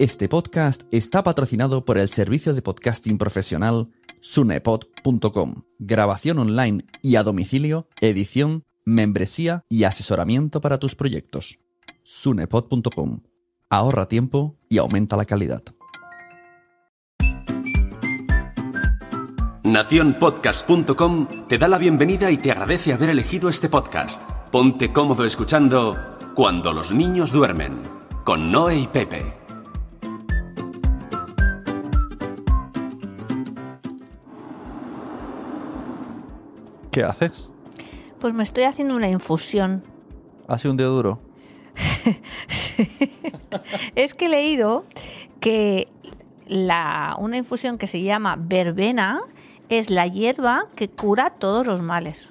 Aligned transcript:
Este 0.00 0.30
podcast 0.30 0.84
está 0.92 1.22
patrocinado 1.22 1.84
por 1.84 1.98
el 1.98 2.08
servicio 2.08 2.54
de 2.54 2.62
podcasting 2.62 3.18
profesional 3.18 3.90
sunepod.com. 4.20 5.56
Grabación 5.78 6.38
online 6.38 6.86
y 7.02 7.16
a 7.16 7.22
domicilio, 7.22 7.86
edición, 8.00 8.64
membresía 8.86 9.66
y 9.68 9.84
asesoramiento 9.84 10.62
para 10.62 10.78
tus 10.78 10.94
proyectos. 10.94 11.58
sunepod.com. 12.02 13.20
Ahorra 13.68 14.08
tiempo 14.08 14.56
y 14.70 14.78
aumenta 14.78 15.18
la 15.18 15.26
calidad. 15.26 15.62
Naciónpodcast.com 19.64 21.46
te 21.46 21.58
da 21.58 21.68
la 21.68 21.76
bienvenida 21.76 22.30
y 22.30 22.38
te 22.38 22.52
agradece 22.52 22.94
haber 22.94 23.10
elegido 23.10 23.50
este 23.50 23.68
podcast. 23.68 24.22
Ponte 24.50 24.94
cómodo 24.94 25.26
escuchando 25.26 26.16
Cuando 26.34 26.72
los 26.72 26.90
niños 26.90 27.32
duermen, 27.32 27.82
con 28.30 28.52
Noé 28.52 28.76
y 28.76 28.86
Pepe. 28.86 29.24
¿Qué 36.92 37.02
haces? 37.02 37.48
Pues 38.20 38.32
me 38.32 38.44
estoy 38.44 38.62
haciendo 38.62 38.94
una 38.94 39.08
infusión. 39.08 39.82
¿Ha 40.46 40.58
sido 40.58 40.70
un 40.70 40.76
día 40.76 40.86
duro? 40.86 41.18
Es 43.96 44.14
que 44.14 44.26
he 44.26 44.28
leído 44.28 44.84
que 45.40 45.88
la, 46.46 47.16
una 47.18 47.36
infusión 47.36 47.78
que 47.78 47.88
se 47.88 48.00
llama 48.00 48.36
verbena 48.38 49.22
es 49.70 49.90
la 49.90 50.06
hierba 50.06 50.68
que 50.76 50.88
cura 50.88 51.30
todos 51.30 51.66
los 51.66 51.82
males. 51.82 52.28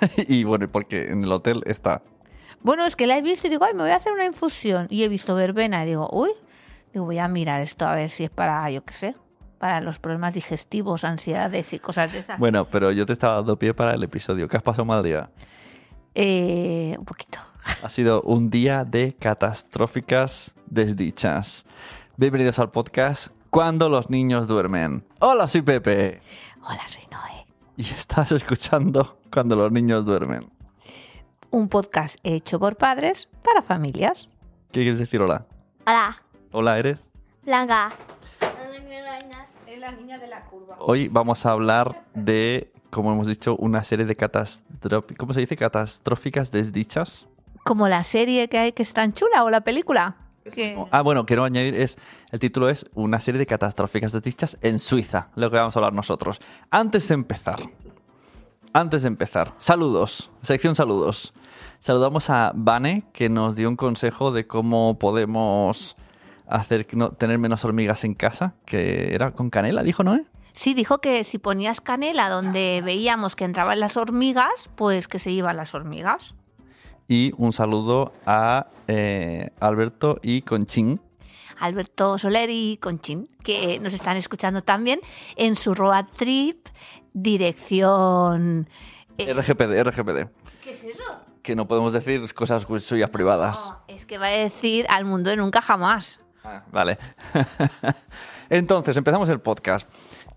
y 0.16 0.44
bueno, 0.44 0.72
porque 0.72 1.08
en 1.08 1.24
el 1.24 1.32
hotel 1.32 1.60
está. 1.66 2.00
Bueno, 2.62 2.84
es 2.84 2.96
que 2.96 3.06
la 3.06 3.16
he 3.16 3.22
visto 3.22 3.46
y 3.46 3.50
digo, 3.50 3.64
ay, 3.64 3.74
me 3.74 3.82
voy 3.82 3.90
a 3.90 3.96
hacer 3.96 4.12
una 4.12 4.24
infusión. 4.24 4.86
Y 4.90 5.04
he 5.04 5.08
visto 5.08 5.34
verbena 5.34 5.84
y 5.84 5.88
digo, 5.88 6.08
uy, 6.12 6.30
digo, 6.92 7.04
voy 7.04 7.18
a 7.18 7.28
mirar 7.28 7.60
esto 7.60 7.86
a 7.86 7.94
ver 7.94 8.10
si 8.10 8.24
es 8.24 8.30
para, 8.30 8.68
yo 8.70 8.82
qué 8.82 8.94
sé, 8.94 9.14
para 9.58 9.80
los 9.80 9.98
problemas 9.98 10.34
digestivos, 10.34 11.04
ansiedades 11.04 11.72
y 11.72 11.78
cosas 11.78 12.12
de 12.12 12.20
esas. 12.20 12.38
Bueno, 12.38 12.64
pero 12.64 12.90
yo 12.92 13.06
te 13.06 13.12
estaba 13.12 13.36
dando 13.36 13.58
pie 13.58 13.74
para 13.74 13.92
el 13.92 14.02
episodio. 14.02 14.48
¿Qué 14.48 14.56
has 14.56 14.62
pasado 14.62 14.84
mal 14.84 15.02
día? 15.02 15.30
Eh, 16.14 16.96
un 16.98 17.04
poquito. 17.04 17.38
Ha 17.82 17.88
sido 17.90 18.22
un 18.22 18.48
día 18.48 18.84
de 18.84 19.14
catastróficas 19.14 20.54
desdichas. 20.66 21.66
Bienvenidos 22.16 22.58
al 22.58 22.70
podcast 22.70 23.28
Cuando 23.50 23.90
los 23.90 24.08
niños 24.08 24.48
duermen. 24.48 25.04
Hola, 25.20 25.46
soy 25.48 25.62
Pepe. 25.62 26.22
Hola, 26.62 26.88
soy 26.88 27.02
Noé. 27.10 27.46
Y 27.76 27.82
estás 27.82 28.32
escuchando 28.32 29.18
Cuando 29.30 29.54
los 29.54 29.70
niños 29.70 30.06
duermen. 30.06 30.57
Un 31.50 31.68
podcast 31.68 32.18
hecho 32.24 32.58
por 32.58 32.76
padres 32.76 33.28
para 33.42 33.62
familias. 33.62 34.28
¿Qué 34.70 34.82
quieres 34.82 34.98
decir 34.98 35.20
hola? 35.22 35.46
Hola, 35.86 36.22
Hola, 36.52 36.78
¿eres? 36.78 37.00
Blanca. 37.42 37.88
Es 39.66 39.78
la 39.78 39.92
niña 39.92 40.18
de 40.18 40.26
la 40.26 40.44
curva. 40.44 40.76
Hoy 40.80 41.08
vamos 41.08 41.46
a 41.46 41.50
hablar 41.50 42.04
de, 42.14 42.72
como 42.90 43.12
hemos 43.12 43.28
dicho, 43.28 43.56
una 43.56 43.82
serie 43.82 44.04
de 44.04 44.16
catastróficas... 44.16 45.16
¿Cómo 45.16 45.32
se 45.32 45.40
dice? 45.40 45.56
Catastróficas 45.56 46.50
desdichas. 46.50 47.26
Como 47.64 47.88
la 47.88 48.02
serie 48.02 48.48
que 48.48 48.58
hay 48.58 48.72
que 48.72 48.82
es 48.82 48.92
tan 48.92 49.14
chula 49.14 49.44
o 49.44 49.50
la 49.50 49.62
película. 49.62 50.16
Ah, 50.90 51.02
bueno, 51.02 51.26
quiero 51.26 51.44
añadir, 51.44 51.74
es 51.74 51.98
el 52.30 52.38
título 52.38 52.68
es 52.68 52.86
Una 52.94 53.20
serie 53.20 53.38
de 53.38 53.46
catastróficas 53.46 54.12
desdichas 54.12 54.58
en 54.62 54.78
Suiza, 54.78 55.28
lo 55.34 55.50
que 55.50 55.56
vamos 55.56 55.76
a 55.76 55.78
hablar 55.78 55.92
nosotros. 55.92 56.40
Antes 56.70 57.08
de 57.08 57.14
empezar, 57.14 57.58
antes 58.72 59.02
de 59.02 59.08
empezar, 59.08 59.54
saludos, 59.58 60.30
sección 60.42 60.74
saludos. 60.74 61.32
Saludamos 61.80 62.28
a 62.30 62.52
Vane, 62.54 63.04
que 63.12 63.28
nos 63.28 63.54
dio 63.54 63.68
un 63.68 63.76
consejo 63.76 64.32
de 64.32 64.46
cómo 64.46 64.98
podemos 64.98 65.96
hacer 66.48 66.86
que 66.86 66.96
no, 66.96 67.10
tener 67.12 67.38
menos 67.38 67.64
hormigas 67.64 68.04
en 68.04 68.14
casa, 68.14 68.54
que 68.64 69.14
era 69.14 69.32
con 69.32 69.50
canela, 69.50 69.82
dijo, 69.82 70.02
¿no? 70.02 70.18
Sí, 70.52 70.74
dijo 70.74 70.98
que 70.98 71.22
si 71.22 71.38
ponías 71.38 71.80
canela 71.80 72.28
donde 72.28 72.82
veíamos 72.84 73.36
que 73.36 73.44
entraban 73.44 73.78
las 73.78 73.96
hormigas, 73.96 74.70
pues 74.74 75.06
que 75.06 75.20
se 75.20 75.30
iban 75.30 75.56
las 75.56 75.74
hormigas. 75.74 76.34
Y 77.06 77.32
un 77.36 77.52
saludo 77.52 78.12
a 78.26 78.66
eh, 78.88 79.50
Alberto 79.60 80.18
y 80.20 80.42
Conchín, 80.42 81.00
Alberto 81.60 82.18
Soler 82.18 82.50
y 82.50 82.76
Conchín, 82.78 83.28
que 83.42 83.78
nos 83.80 83.92
están 83.92 84.16
escuchando 84.16 84.62
también 84.62 85.00
en 85.36 85.56
su 85.56 85.74
road 85.74 86.06
trip 86.16 86.68
dirección... 87.12 88.68
eh, 89.18 89.32
RGPD, 89.34 89.82
RGPD, 89.88 90.28
¿Qué 90.62 90.70
es 90.70 90.84
eso? 90.84 91.02
que 91.42 91.56
no 91.56 91.66
podemos 91.66 91.92
decir 91.92 92.32
cosas 92.34 92.66
suyas 92.80 93.10
privadas. 93.10 93.58
No, 93.66 93.80
es 93.88 94.04
que 94.06 94.18
va 94.18 94.26
a 94.26 94.30
decir 94.30 94.86
al 94.90 95.04
mundo 95.04 95.30
de 95.30 95.36
nunca 95.36 95.62
jamás. 95.62 96.20
Ah, 96.44 96.62
Vale. 96.70 96.98
Entonces, 98.50 98.96
empezamos 98.96 99.28
el 99.28 99.40
podcast. 99.40 99.88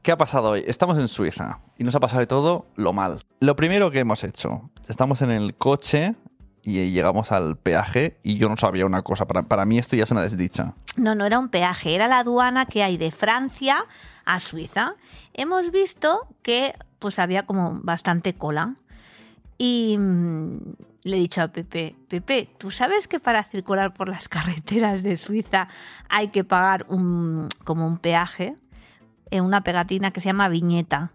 ¿Qué 0.02 0.12
ha 0.12 0.18
pasado 0.18 0.52
hoy? 0.52 0.64
Estamos 0.66 0.98
en 0.98 1.08
Suiza 1.08 1.60
y 1.78 1.84
nos 1.84 1.96
ha 1.96 2.00
pasado 2.00 2.22
de 2.22 2.28
todo 2.28 2.66
lo 2.76 2.92
mal. 2.92 3.18
Lo 3.40 3.56
primero 3.56 3.92
que 3.92 4.00
hemos 4.00 4.24
hecho, 4.24 4.72
estamos 4.88 5.22
en 5.22 5.30
el 5.32 5.54
coche 5.56 6.16
y 6.64 6.92
llegamos 6.92 7.32
al 7.32 7.58
peaje 7.58 8.18
y 8.24 8.38
yo 8.38 8.50
no 8.50 8.58
sabía 8.58 8.86
una 8.86 9.02
cosa. 9.02 9.26
Para, 9.26 9.44
para 9.44 9.66
mí 9.66 9.78
esto 9.78 9.96
ya 9.96 10.04
es 10.04 10.12
una 10.12 10.22
desdicha. 10.22 10.74
No, 10.96 11.16
no 11.16 11.26
era 11.26 11.40
un 11.40 11.50
peaje, 11.50 11.96
era 11.96 12.08
la 12.08 12.20
aduana 12.20 12.66
que 12.66 12.84
hay 12.84 12.98
de 12.98 13.12
Francia 13.12 13.86
a 14.26 14.40
Suiza. 14.40 14.96
Hemos 15.34 15.72
visto 15.72 16.28
que 16.42 16.76
pues 17.00 17.20
había 17.20 17.46
como 17.46 17.80
bastante 17.82 18.36
cola. 18.36 18.76
Y 19.58 19.98
mm, 19.98 20.58
le 21.04 21.16
he 21.16 21.20
dicho 21.20 21.42
a 21.42 21.48
Pepe, 21.48 21.96
Pepe, 22.08 22.50
¿tú 22.58 22.72
sabes 22.72 23.08
que 23.08 23.20
para 23.20 23.44
circular 23.44 23.94
por 23.94 24.08
las 24.08 24.30
carreteras 24.30 25.04
de 25.04 25.18
Suiza 25.18 25.68
hay 26.10 26.30
que 26.30 26.44
pagar 26.44 26.86
un, 26.90 27.48
como 27.64 27.88
un 27.88 27.98
peaje? 27.98 28.56
En 29.30 29.46
una 29.46 29.62
pegatina 29.62 30.12
que 30.12 30.22
se 30.22 30.28
llama 30.28 30.50
viñeta, 30.50 31.12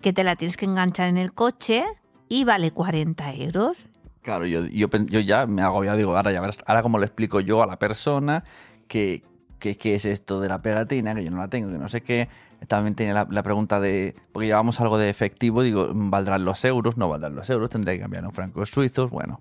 que 0.00 0.12
te 0.12 0.22
la 0.22 0.36
tienes 0.36 0.56
que 0.56 0.64
enganchar 0.64 1.08
en 1.08 1.18
el 1.18 1.32
coche 1.32 1.84
y 2.28 2.44
vale 2.44 2.70
40 2.70 3.34
euros. 3.34 3.86
Claro, 4.22 4.46
yo, 4.46 4.66
yo, 4.66 4.88
ya 5.20 5.46
me 5.46 5.62
hago, 5.62 5.84
ya 5.84 5.94
digo, 5.96 6.16
ahora 6.16 6.32
ya 6.32 6.40
verás, 6.40 6.58
ahora 6.66 6.82
como 6.82 6.98
le 6.98 7.06
explico 7.06 7.40
yo 7.40 7.62
a 7.62 7.66
la 7.66 7.78
persona 7.78 8.44
que, 8.88 9.22
que- 9.58 9.94
es 9.94 10.04
esto 10.04 10.40
de 10.40 10.48
la 10.48 10.60
pegatina, 10.60 11.14
que 11.14 11.24
yo 11.24 11.30
no 11.30 11.38
la 11.38 11.48
tengo, 11.48 11.70
que 11.70 11.78
no 11.78 11.88
sé 11.88 12.02
qué. 12.02 12.28
También 12.66 12.94
tiene 12.96 13.14
la, 13.14 13.42
pregunta 13.42 13.78
de, 13.78 14.16
porque 14.32 14.46
llevamos 14.46 14.80
algo 14.80 14.98
de 14.98 15.10
efectivo, 15.10 15.62
digo, 15.62 15.90
¿valdrán 15.92 16.44
los 16.44 16.64
euros? 16.64 16.96
No 16.96 17.08
valdrán 17.08 17.36
los 17.36 17.48
euros, 17.50 17.70
tendré 17.70 17.94
que 17.94 18.00
cambiar 18.02 18.24
en 18.24 18.32
francos 18.32 18.70
suizos, 18.70 19.10
bueno. 19.10 19.40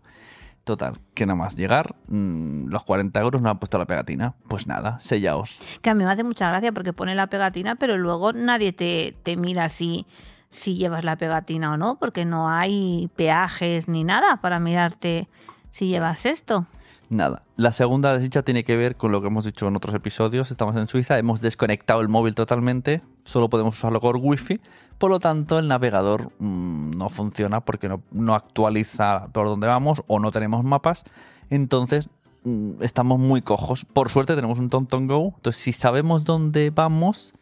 Total, 0.64 1.00
que 1.14 1.26
nada 1.26 1.38
más 1.38 1.56
llegar, 1.56 1.96
mm, 2.10 2.68
los 2.68 2.84
40 2.84 3.22
euros 3.22 3.42
no 3.42 3.50
han 3.50 3.58
puesto 3.58 3.78
la 3.78 3.86
pegatina. 3.86 4.36
Pues 4.50 4.68
nada, 4.68 5.00
sellaos. 5.00 5.58
Que 5.82 5.90
a 5.90 5.96
mí 5.96 6.04
me 6.04 6.12
hace 6.12 6.26
mucha 6.26 6.48
gracia 6.50 6.74
porque 6.74 6.92
pone 6.92 7.16
la 7.16 7.28
pegatina, 7.28 7.76
pero 7.76 7.98
luego 7.98 8.34
nadie 8.34 8.74
te, 8.74 9.16
te 9.24 9.38
mira 9.38 9.70
si, 9.70 10.06
si 10.50 10.76
llevas 10.76 11.04
la 11.04 11.16
pegatina 11.18 11.74
o 11.74 11.78
no, 11.78 11.98
porque 12.00 12.26
no 12.26 12.50
hay 12.50 13.10
peajes 13.16 13.88
ni 13.88 14.04
nada 14.04 14.38
para 14.38 14.60
mirarte 14.60 15.28
si 15.72 15.88
llevas 15.88 16.26
esto. 16.26 16.66
Nada. 17.10 17.44
La 17.56 17.72
segunda 17.72 18.14
desdicha 18.14 18.44
tiene 18.44 18.66
que 18.66 18.76
ver 18.76 18.98
con 18.98 19.14
lo 19.14 19.22
que 19.22 19.28
hemos 19.28 19.46
dicho 19.46 19.68
en 19.68 19.76
otros 19.78 19.96
episodios. 19.96 20.52
Estamos 20.52 20.76
en 20.76 20.90
Suiza, 20.90 21.18
hemos 21.18 21.40
desconectado 21.40 22.02
el 22.02 22.10
móvil 22.10 22.36
totalmente, 22.36 23.02
solo 23.24 23.50
podemos 23.50 23.78
usarlo 23.78 24.02
por 24.02 24.18
wifi. 24.18 24.60
Por 24.98 25.12
lo 25.12 25.20
tanto, 25.20 25.58
el 25.60 25.68
navegador 25.68 26.32
mm, 26.40 26.92
no 26.98 27.10
funciona 27.10 27.62
porque 27.62 27.90
no, 28.12 28.36
actualiza 28.36 29.28
por 29.32 29.46
dónde 29.46 29.68
vamos 29.68 30.04
o 30.08 30.20
no 30.20 30.32
tenemos 30.32 30.66
mapas. 30.66 31.06
Entonces, 31.50 32.10
mm, 32.44 32.82
estamos 32.82 33.20
muy 33.20 33.42
cojos. 33.42 33.86
Por 33.86 34.10
suerte 34.10 34.36
tenemos 34.36 34.60
un 34.60 34.70
TomTom 34.70 35.08
Go. 35.08 35.34
Entonces, 35.38 35.62
si 35.62 35.72
sabemos 35.72 36.26
dónde 36.26 36.72
vamos, 36.72 37.36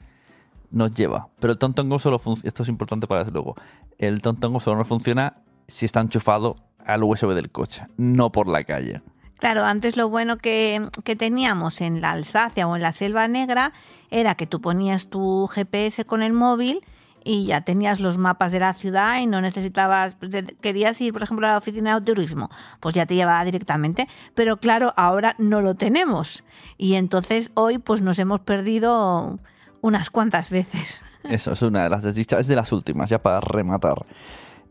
nos 0.76 0.94
lleva. 0.94 1.30
Pero 1.40 1.54
el 1.54 1.58
TomTom 1.58 1.90
Go 1.90 2.00
solo 2.00 2.20
funciona. 2.20 2.48
Esto 2.48 2.64
es 2.64 2.70
importante 2.70 3.08
para 3.08 3.24
luego. 3.24 3.56
El 3.98 4.22
TomTom 4.22 4.54
Go 4.54 4.60
solo 4.60 4.78
no 4.78 4.86
funciona 4.86 5.42
si 5.68 5.86
está 5.86 6.02
enchufado 6.02 6.58
al 6.86 7.04
USB 7.04 7.34
del 7.34 7.50
coche, 7.50 7.88
no 7.98 8.32
por 8.32 8.48
la 8.48 8.64
calle. 8.64 9.02
Claro, 9.40 9.64
antes 9.64 9.98
lo 9.98 10.10
bueno 10.10 10.38
que, 10.38 10.90
que 11.04 11.16
teníamos 11.16 11.82
en 11.82 12.02
la 12.02 12.12
Alsacia 12.12 12.68
o 12.68 12.76
en 12.76 12.82
la 12.82 12.92
Selva 12.92 13.28
Negra 13.28 13.74
era 14.12 14.36
que 14.36 14.48
tú 14.48 14.62
ponías 14.62 15.08
tu 15.08 15.48
GPS 15.48 16.06
con 16.06 16.22
el 16.22 16.34
móvil 16.34 16.84
y 17.24 17.46
ya 17.46 17.62
tenías 17.62 18.00
los 18.00 18.18
mapas 18.18 18.52
de 18.52 18.60
la 18.60 18.74
ciudad 18.74 19.20
y 19.20 19.28
no 19.28 19.42
necesitabas, 19.42 20.16
querías 20.62 21.02
ir, 21.02 21.12
por 21.12 21.24
ejemplo, 21.24 21.48
a 21.48 21.52
la 21.52 21.58
oficina 21.58 22.00
de 22.00 22.06
turismo, 22.06 22.50
pues 22.80 22.96
ya 22.96 23.06
te 23.06 23.16
llevaba 23.16 23.44
directamente. 23.44 24.08
Pero 24.36 24.58
claro, 24.58 24.94
ahora 24.96 25.36
no 25.40 25.62
lo 25.62 25.76
tenemos. 25.76 26.44
Y 26.78 26.94
entonces 26.94 27.52
hoy 27.56 27.80
pues 27.80 28.02
nos 28.02 28.20
hemos 28.20 28.42
perdido 28.42 29.40
unas 29.86 30.10
cuantas 30.10 30.50
veces. 30.50 31.02
Eso 31.24 31.54
es 31.54 31.62
una 31.62 31.84
de 31.84 31.90
las 31.90 32.04
desdichas, 32.04 32.42
es 32.42 32.48
de 32.48 32.56
las 32.56 32.72
últimas, 32.72 33.10
ya 33.10 33.22
para 33.22 33.40
rematar. 33.40 34.06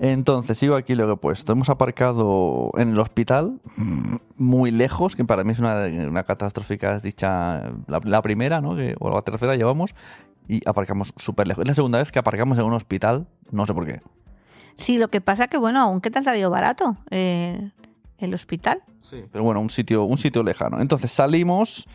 Entonces, 0.00 0.58
sigo 0.58 0.74
aquí 0.74 0.96
lo 0.96 1.06
que 1.06 1.12
he 1.12 1.16
puesto. 1.16 1.52
Hemos 1.52 1.68
aparcado 1.68 2.72
en 2.76 2.90
el 2.90 2.98
hospital, 2.98 3.60
mm, 3.76 4.16
muy 4.36 4.72
lejos, 4.72 5.14
que 5.14 5.24
para 5.24 5.44
mí 5.44 5.52
es 5.52 5.60
una, 5.60 5.86
una 5.86 6.24
catastrófica 6.24 6.94
desdicha, 6.94 7.72
la, 7.86 8.00
la 8.02 8.22
primera, 8.22 8.60
¿no? 8.60 8.74
Que, 8.74 8.96
o 8.98 9.10
la 9.10 9.22
tercera 9.22 9.54
llevamos, 9.54 9.94
y 10.48 10.60
aparcamos 10.68 11.14
súper 11.16 11.46
lejos. 11.46 11.62
Es 11.62 11.68
la 11.68 11.74
segunda 11.74 11.98
vez 11.98 12.10
que 12.10 12.18
aparcamos 12.18 12.58
en 12.58 12.64
un 12.64 12.72
hospital, 12.72 13.28
no 13.52 13.66
sé 13.66 13.74
por 13.74 13.86
qué. 13.86 14.00
Sí, 14.76 14.98
lo 14.98 15.08
que 15.08 15.20
pasa 15.20 15.46
que, 15.46 15.58
bueno, 15.58 15.80
aunque 15.80 16.10
te 16.10 16.18
ha 16.18 16.22
salido 16.22 16.50
barato 16.50 16.96
eh, 17.10 17.70
el 18.18 18.34
hospital. 18.34 18.82
Pero 19.30 19.44
bueno, 19.44 19.60
un 19.60 19.70
sitio, 19.70 20.04
un 20.04 20.18
sitio 20.18 20.42
lejano. 20.42 20.80
Entonces 20.80 21.12
salimos 21.12 21.86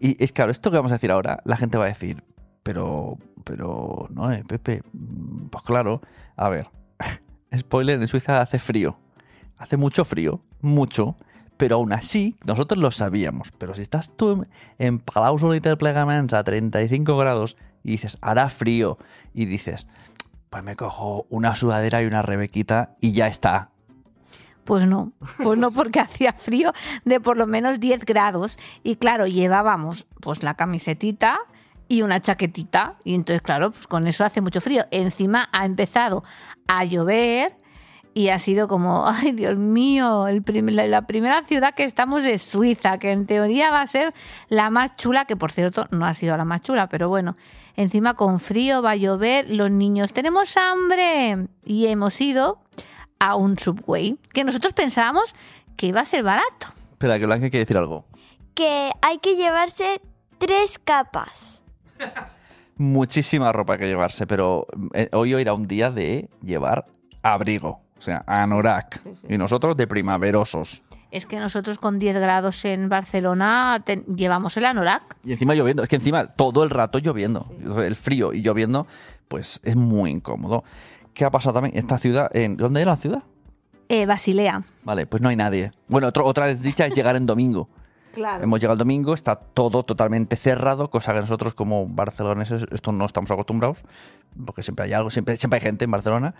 Y 0.00 0.22
es 0.22 0.32
claro, 0.32 0.50
esto 0.50 0.70
que 0.70 0.76
vamos 0.76 0.92
a 0.92 0.96
decir 0.96 1.10
ahora, 1.10 1.40
la 1.44 1.56
gente 1.56 1.78
va 1.78 1.84
a 1.84 1.88
decir, 1.88 2.24
pero, 2.62 3.18
pero, 3.44 4.08
no, 4.10 4.32
eh, 4.32 4.44
Pepe, 4.46 4.82
mm, 4.92 5.48
pues 5.48 5.64
claro, 5.64 6.00
a 6.36 6.48
ver, 6.48 6.68
spoiler, 7.56 8.00
en 8.00 8.08
Suiza 8.08 8.40
hace 8.40 8.58
frío, 8.58 8.98
hace 9.56 9.76
mucho 9.76 10.04
frío, 10.04 10.42
mucho, 10.60 11.16
pero 11.56 11.76
aún 11.76 11.92
así, 11.92 12.36
nosotros 12.46 12.80
lo 12.80 12.90
sabíamos, 12.90 13.52
pero 13.58 13.74
si 13.74 13.82
estás 13.82 14.16
tú 14.16 14.44
en, 14.78 14.98
Palau 15.00 15.38
Solitaire 15.38 15.76
a 15.98 16.44
35 16.44 17.16
grados 17.16 17.56
y 17.82 17.92
dices, 17.92 18.16
hará 18.20 18.48
frío, 18.48 18.98
y 19.34 19.46
dices, 19.46 19.86
pues 20.50 20.62
me 20.62 20.76
cojo 20.76 21.26
una 21.28 21.54
sudadera 21.54 22.02
y 22.02 22.06
una 22.06 22.22
rebequita 22.22 22.96
y 23.00 23.12
ya 23.12 23.26
está, 23.26 23.70
Pues 24.68 24.86
no, 24.86 25.12
pues 25.42 25.58
no 25.58 25.70
porque 25.70 25.98
hacía 26.00 26.34
frío 26.34 26.74
de 27.06 27.20
por 27.20 27.38
lo 27.38 27.46
menos 27.46 27.80
10 27.80 28.04
grados. 28.04 28.58
Y 28.82 28.96
claro, 28.96 29.26
llevábamos 29.26 30.06
pues 30.20 30.42
la 30.42 30.52
camisetita 30.52 31.38
y 31.88 32.02
una 32.02 32.20
chaquetita. 32.20 32.96
Y 33.02 33.14
entonces 33.14 33.40
claro, 33.40 33.70
pues 33.70 33.86
con 33.86 34.06
eso 34.06 34.26
hace 34.26 34.42
mucho 34.42 34.60
frío. 34.60 34.84
Encima 34.90 35.48
ha 35.52 35.64
empezado 35.64 36.22
a 36.66 36.84
llover 36.84 37.56
y 38.12 38.28
ha 38.28 38.38
sido 38.38 38.68
como, 38.68 39.08
ay 39.08 39.32
Dios 39.32 39.56
mío, 39.56 40.26
la 40.28 41.06
primera 41.06 41.42
ciudad 41.44 41.74
que 41.74 41.84
estamos 41.84 42.26
es 42.26 42.42
Suiza, 42.42 42.98
que 42.98 43.12
en 43.12 43.24
teoría 43.24 43.70
va 43.70 43.80
a 43.80 43.86
ser 43.86 44.12
la 44.50 44.68
más 44.68 44.96
chula, 44.96 45.24
que 45.24 45.34
por 45.34 45.50
cierto 45.50 45.86
no 45.92 46.04
ha 46.04 46.12
sido 46.12 46.36
la 46.36 46.44
más 46.44 46.60
chula, 46.60 46.90
pero 46.90 47.08
bueno, 47.08 47.38
encima 47.74 48.12
con 48.12 48.38
frío 48.38 48.82
va 48.82 48.90
a 48.90 48.96
llover, 48.96 49.48
los 49.48 49.70
niños 49.70 50.12
tenemos 50.12 50.58
hambre. 50.58 51.48
Y 51.64 51.86
hemos 51.86 52.20
ido 52.20 52.60
a 53.18 53.34
un 53.36 53.58
subway 53.58 54.16
que 54.32 54.44
nosotros 54.44 54.72
pensábamos 54.72 55.34
que 55.76 55.86
iba 55.86 56.00
a 56.00 56.04
ser 56.04 56.22
barato. 56.22 56.66
Espera, 56.92 57.18
que 57.18 57.26
Blanca 57.26 57.50
quiere 57.50 57.64
decir 57.64 57.76
algo. 57.76 58.04
Que 58.54 58.90
hay 59.02 59.18
que 59.18 59.36
llevarse 59.36 60.00
tres 60.38 60.78
capas. 60.78 61.62
Muchísima 62.76 63.52
ropa 63.52 63.76
que 63.76 63.86
llevarse, 63.86 64.26
pero 64.26 64.66
eh, 64.94 65.08
hoy 65.12 65.32
era 65.34 65.52
un 65.52 65.66
día 65.66 65.90
de 65.90 66.28
llevar 66.42 66.86
abrigo, 67.22 67.80
o 67.98 68.00
sea, 68.00 68.22
anorak. 68.26 69.00
Y 69.28 69.36
nosotros 69.36 69.76
de 69.76 69.88
primaverosos. 69.88 70.82
Es 71.10 71.26
que 71.26 71.40
nosotros 71.40 71.78
con 71.78 71.98
10 71.98 72.16
grados 72.18 72.64
en 72.64 72.88
Barcelona 72.88 73.82
te- 73.84 74.04
llevamos 74.06 74.56
el 74.58 74.66
anorak. 74.66 75.16
Y 75.24 75.32
encima 75.32 75.54
lloviendo, 75.56 75.82
es 75.82 75.88
que 75.88 75.96
encima 75.96 76.26
todo 76.28 76.62
el 76.62 76.70
rato 76.70 76.98
lloviendo. 77.00 77.50
El 77.82 77.96
frío 77.96 78.32
y 78.32 78.42
lloviendo, 78.42 78.86
pues 79.26 79.60
es 79.64 79.74
muy 79.74 80.10
incómodo. 80.10 80.62
¿Qué 81.18 81.24
ha 81.24 81.30
pasado 81.32 81.54
también? 81.54 81.76
Esta 81.76 81.98
ciudad, 81.98 82.30
en 82.32 82.56
¿dónde 82.56 82.78
es 82.78 82.86
la 82.86 82.94
ciudad? 82.94 83.24
Eh, 83.88 84.06
Basilea. 84.06 84.62
Vale, 84.84 85.04
pues 85.04 85.20
no 85.20 85.28
hay 85.28 85.34
nadie. 85.34 85.72
Bueno, 85.88 86.06
otro- 86.06 86.24
otra 86.24 86.46
desdicha 86.46 86.86
es 86.86 86.94
llegar 86.94 87.16
en 87.16 87.26
domingo. 87.26 87.68
Claro. 88.18 88.42
Hemos 88.42 88.60
llegado 88.60 88.74
el 88.74 88.78
domingo, 88.78 89.14
está 89.14 89.36
todo 89.36 89.84
totalmente 89.84 90.34
cerrado, 90.34 90.90
cosa 90.90 91.14
que 91.14 91.20
nosotros 91.20 91.54
como 91.54 91.86
barceloneses 91.86 92.66
esto 92.72 92.90
no 92.90 93.06
estamos 93.06 93.30
acostumbrados, 93.30 93.84
porque 94.44 94.64
siempre 94.64 94.86
hay 94.86 94.92
algo, 94.92 95.10
siempre, 95.10 95.36
siempre 95.36 95.58
hay 95.58 95.62
gente 95.62 95.84
en 95.84 95.90
Barcelona, 95.92 96.34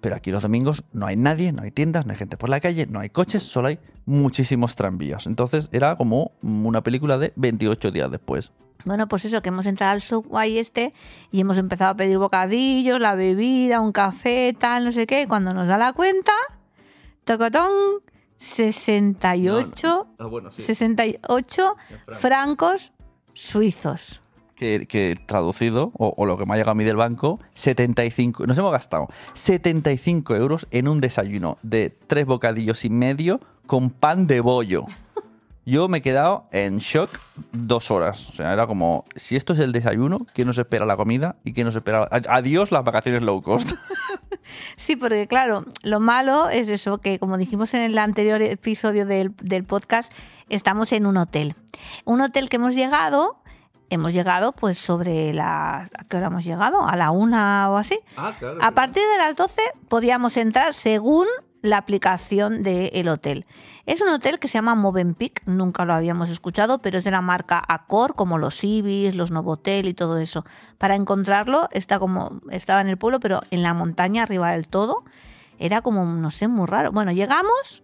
pero 0.00 0.16
aquí 0.16 0.32
los 0.32 0.42
domingos 0.42 0.84
no 0.92 1.06
hay 1.06 1.16
nadie, 1.16 1.52
no 1.52 1.62
hay 1.62 1.70
tiendas, 1.70 2.04
no 2.04 2.12
hay 2.12 2.18
gente 2.18 2.36
por 2.36 2.48
la 2.48 2.58
calle, 2.60 2.86
no 2.86 2.98
hay 3.00 3.10
coches, 3.10 3.44
solo 3.44 3.68
hay 3.68 3.78
muchísimos 4.06 4.74
tranvías. 4.74 5.26
Entonces 5.26 5.68
era 5.72 5.96
como 5.96 6.32
una 6.42 6.82
película 6.82 7.16
de 7.16 7.32
28 7.36 7.92
días 7.92 8.10
después. 8.10 8.52
Bueno, 8.84 9.08
pues 9.08 9.24
eso, 9.26 9.42
que 9.42 9.50
hemos 9.50 9.66
entrado 9.66 9.92
al 9.92 10.00
subway 10.00 10.58
este 10.58 10.94
y 11.30 11.40
hemos 11.40 11.58
empezado 11.58 11.92
a 11.92 11.96
pedir 11.96 12.18
bocadillos, 12.18 12.98
la 12.98 13.14
bebida, 13.14 13.80
un 13.80 13.92
café, 13.92 14.56
tal, 14.58 14.84
no 14.84 14.92
sé 14.92 15.06
qué. 15.06 15.22
Y 15.22 15.26
cuando 15.26 15.52
nos 15.52 15.68
da 15.68 15.76
la 15.76 15.92
cuenta, 15.92 16.32
tocotón, 17.24 17.70
68, 18.40 20.06
Ah, 20.18 20.26
bueno, 20.26 20.50
68 20.50 21.76
francos 22.18 22.92
suizos. 23.34 24.20
que, 24.56 24.86
que 24.86 25.16
traducido, 25.26 25.90
o, 25.94 26.12
o 26.16 26.26
lo 26.26 26.36
que 26.36 26.44
me 26.46 26.52
ha 26.54 26.56
llegado 26.56 26.72
a 26.72 26.74
mí 26.74 26.84
del 26.84 26.96
banco, 26.96 27.38
75, 27.54 28.46
nos 28.46 28.58
hemos 28.58 28.72
gastado 28.72 29.08
75 29.34 30.36
euros 30.36 30.66
en 30.70 30.88
un 30.88 31.00
desayuno 31.00 31.56
de 31.62 31.90
tres 32.06 32.26
bocadillos 32.26 32.84
y 32.84 32.90
medio 32.90 33.40
con 33.66 33.90
pan 33.90 34.26
de 34.26 34.40
bollo. 34.40 34.84
Yo 35.66 35.88
me 35.88 35.98
he 35.98 36.02
quedado 36.02 36.46
en 36.52 36.78
shock 36.78 37.20
dos 37.52 37.90
horas. 37.90 38.28
O 38.30 38.32
sea, 38.32 38.52
era 38.52 38.66
como, 38.66 39.04
si 39.14 39.36
esto 39.36 39.52
es 39.52 39.58
el 39.60 39.72
desayuno, 39.72 40.26
¿qué 40.34 40.44
nos 40.44 40.58
espera 40.58 40.84
la 40.84 40.96
comida? 40.96 41.36
¿Y 41.44 41.52
qué 41.52 41.62
nos 41.64 41.76
espera? 41.76 42.08
Adiós 42.10 42.72
las 42.72 42.82
vacaciones 42.82 43.22
low 43.22 43.40
cost. 43.42 43.72
Sí, 44.76 44.96
porque 44.96 45.26
claro, 45.26 45.64
lo 45.82 46.00
malo 46.00 46.48
es 46.48 46.68
eso, 46.68 46.98
que 46.98 47.18
como 47.18 47.38
dijimos 47.38 47.74
en 47.74 47.82
el 47.82 47.98
anterior 47.98 48.40
episodio 48.42 49.06
del, 49.06 49.34
del 49.42 49.64
podcast, 49.64 50.12
estamos 50.48 50.92
en 50.92 51.06
un 51.06 51.16
hotel. 51.16 51.54
Un 52.04 52.20
hotel 52.20 52.48
que 52.48 52.56
hemos 52.56 52.74
llegado, 52.74 53.40
hemos 53.88 54.12
llegado 54.12 54.52
pues 54.52 54.78
sobre 54.78 55.32
la... 55.34 55.88
¿A 55.96 56.04
qué 56.08 56.16
hora 56.16 56.28
hemos 56.28 56.44
llegado? 56.44 56.86
A 56.86 56.96
la 56.96 57.10
una 57.10 57.70
o 57.70 57.76
así. 57.76 57.98
A 58.16 58.72
partir 58.72 59.02
de 59.02 59.18
las 59.18 59.36
12 59.36 59.60
podíamos 59.88 60.36
entrar 60.36 60.74
según 60.74 61.26
la 61.62 61.78
aplicación 61.78 62.62
del 62.62 63.08
hotel. 63.08 63.46
Es 63.90 64.00
un 64.00 64.08
hotel 64.08 64.38
que 64.38 64.46
se 64.46 64.54
llama 64.54 64.76
Movenpick, 64.76 65.42
nunca 65.46 65.84
lo 65.84 65.92
habíamos 65.94 66.30
escuchado, 66.30 66.78
pero 66.78 66.98
es 66.98 67.02
de 67.02 67.10
la 67.10 67.22
marca 67.22 67.58
Accor, 67.58 68.14
como 68.14 68.38
los 68.38 68.62
Ibis, 68.62 69.16
los 69.16 69.32
Novotel 69.32 69.88
y 69.88 69.94
todo 69.94 70.18
eso. 70.18 70.44
Para 70.78 70.94
encontrarlo 70.94 71.68
está 71.72 71.98
como 71.98 72.40
estaba 72.52 72.80
en 72.82 72.86
el 72.86 72.98
pueblo, 72.98 73.18
pero 73.18 73.40
en 73.50 73.64
la 73.64 73.74
montaña 73.74 74.22
arriba 74.22 74.52
del 74.52 74.68
todo. 74.68 75.02
Era 75.58 75.82
como, 75.82 76.04
no 76.04 76.30
sé, 76.30 76.46
muy 76.46 76.68
raro. 76.68 76.92
Bueno, 76.92 77.10
llegamos 77.10 77.82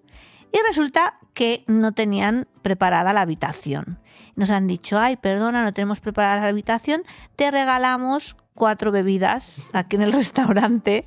y 0.52 0.58
resulta 0.68 1.18
que 1.34 1.64
no 1.66 1.90
tenían 1.90 2.46
preparada 2.62 3.12
la 3.12 3.22
habitación. 3.22 3.98
Nos 4.36 4.50
han 4.50 4.68
dicho, 4.68 5.00
ay, 5.00 5.16
perdona, 5.16 5.64
no 5.64 5.74
tenemos 5.74 5.98
preparada 5.98 6.40
la 6.40 6.46
habitación, 6.46 7.02
te 7.34 7.50
regalamos 7.50 8.36
cuatro 8.54 8.92
bebidas 8.92 9.60
aquí 9.72 9.96
en 9.96 10.02
el 10.02 10.12
restaurante 10.12 11.04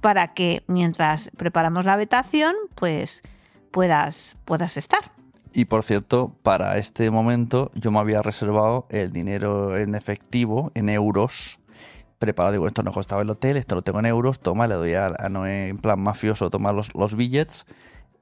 para 0.00 0.34
que 0.34 0.64
mientras 0.66 1.30
preparamos 1.36 1.84
la 1.84 1.92
habitación, 1.92 2.56
pues 2.74 3.22
puedas, 3.70 4.36
puedas 4.44 4.76
estar. 4.76 5.00
Y 5.52 5.64
por 5.64 5.82
cierto, 5.82 6.36
para 6.42 6.78
este 6.78 7.10
momento 7.10 7.70
yo 7.74 7.90
me 7.90 7.98
había 7.98 8.22
reservado 8.22 8.86
el 8.88 9.12
dinero 9.12 9.76
en 9.76 9.94
efectivo, 9.94 10.70
en 10.74 10.88
euros, 10.88 11.58
preparado. 12.18 12.52
Digo, 12.52 12.68
esto 12.68 12.82
no 12.82 12.92
costaba 12.92 13.22
el 13.22 13.30
hotel, 13.30 13.56
esto 13.56 13.74
lo 13.74 13.82
tengo 13.82 13.98
en 13.98 14.06
euros, 14.06 14.38
toma, 14.38 14.68
le 14.68 14.74
doy 14.74 14.94
a, 14.94 15.06
a 15.06 15.28
Noé 15.28 15.68
en 15.68 15.78
plan 15.78 16.00
mafioso, 16.00 16.50
toma 16.50 16.72
los, 16.72 16.94
los 16.94 17.16
billets. 17.16 17.66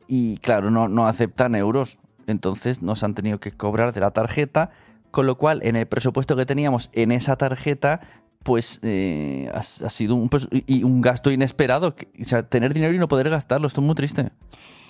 Y 0.07 0.39
claro, 0.39 0.71
no, 0.71 0.89
no 0.89 1.07
aceptan 1.07 1.55
euros. 1.55 1.99
Entonces 2.27 2.83
nos 2.83 3.03
han 3.03 3.15
tenido 3.15 3.41
que 3.41 3.53
cobrar 3.53 3.93
de 3.93 4.01
la 4.01 4.11
tarjeta, 4.11 4.71
con 5.11 5.27
lo 5.27 5.37
cual 5.37 5.61
en 5.63 5.77
el 5.77 5.87
presupuesto 5.87 6.37
que 6.37 6.47
teníamos 6.47 6.91
en 6.95 7.13
esa 7.13 7.37
tarjeta, 7.37 8.01
pues 8.43 8.81
eh, 8.83 9.51
ha, 9.53 9.59
ha 9.59 9.91
sido 9.91 10.15
un, 10.15 10.31
pues, 10.31 10.49
y 10.51 10.83
un 10.83 11.03
gasto 11.03 11.31
inesperado. 11.31 11.95
O 12.21 12.25
sea, 12.25 12.43
tener 12.43 12.73
dinero 12.73 12.95
y 12.95 12.99
no 12.99 13.09
poder 13.09 13.29
gastarlo, 13.29 13.67
esto 13.67 13.83
es 13.83 13.87
muy 13.87 13.95
triste. 13.95 14.31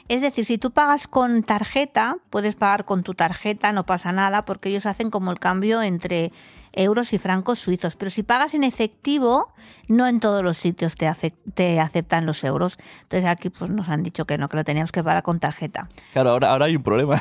Es 0.08 0.22
decir, 0.22 0.46
si 0.46 0.56
tú 0.56 0.70
pagas 0.70 1.06
con 1.06 1.42
tarjeta, 1.42 2.16
puedes 2.30 2.54
pagar 2.56 2.86
con 2.86 3.02
tu 3.02 3.12
tarjeta, 3.14 3.72
no 3.72 3.84
pasa 3.84 4.10
nada, 4.10 4.46
porque 4.46 4.70
ellos 4.70 4.86
hacen 4.86 5.10
como 5.10 5.30
el 5.30 5.38
cambio 5.38 5.82
entre 5.82 6.32
euros 6.72 7.12
y 7.12 7.18
francos 7.18 7.58
suizos. 7.58 7.94
Pero 7.96 8.10
si 8.10 8.22
pagas 8.22 8.54
en 8.54 8.64
efectivo, 8.64 9.52
no 9.86 10.06
en 10.06 10.20
todos 10.20 10.42
los 10.42 10.56
sitios 10.56 10.94
te, 10.96 11.06
ace- 11.06 11.34
te 11.54 11.78
aceptan 11.78 12.24
los 12.24 12.42
euros. 12.44 12.78
Entonces 13.02 13.28
aquí 13.28 13.50
pues 13.50 13.70
nos 13.70 13.90
han 13.90 14.02
dicho 14.02 14.24
que 14.24 14.38
no, 14.38 14.48
que 14.48 14.56
lo 14.56 14.64
teníamos 14.64 14.92
que 14.92 15.04
pagar 15.04 15.22
con 15.22 15.40
tarjeta. 15.40 15.88
Claro, 16.14 16.30
ahora, 16.30 16.50
ahora 16.52 16.64
hay 16.66 16.76
un 16.76 16.82
problema. 16.82 17.20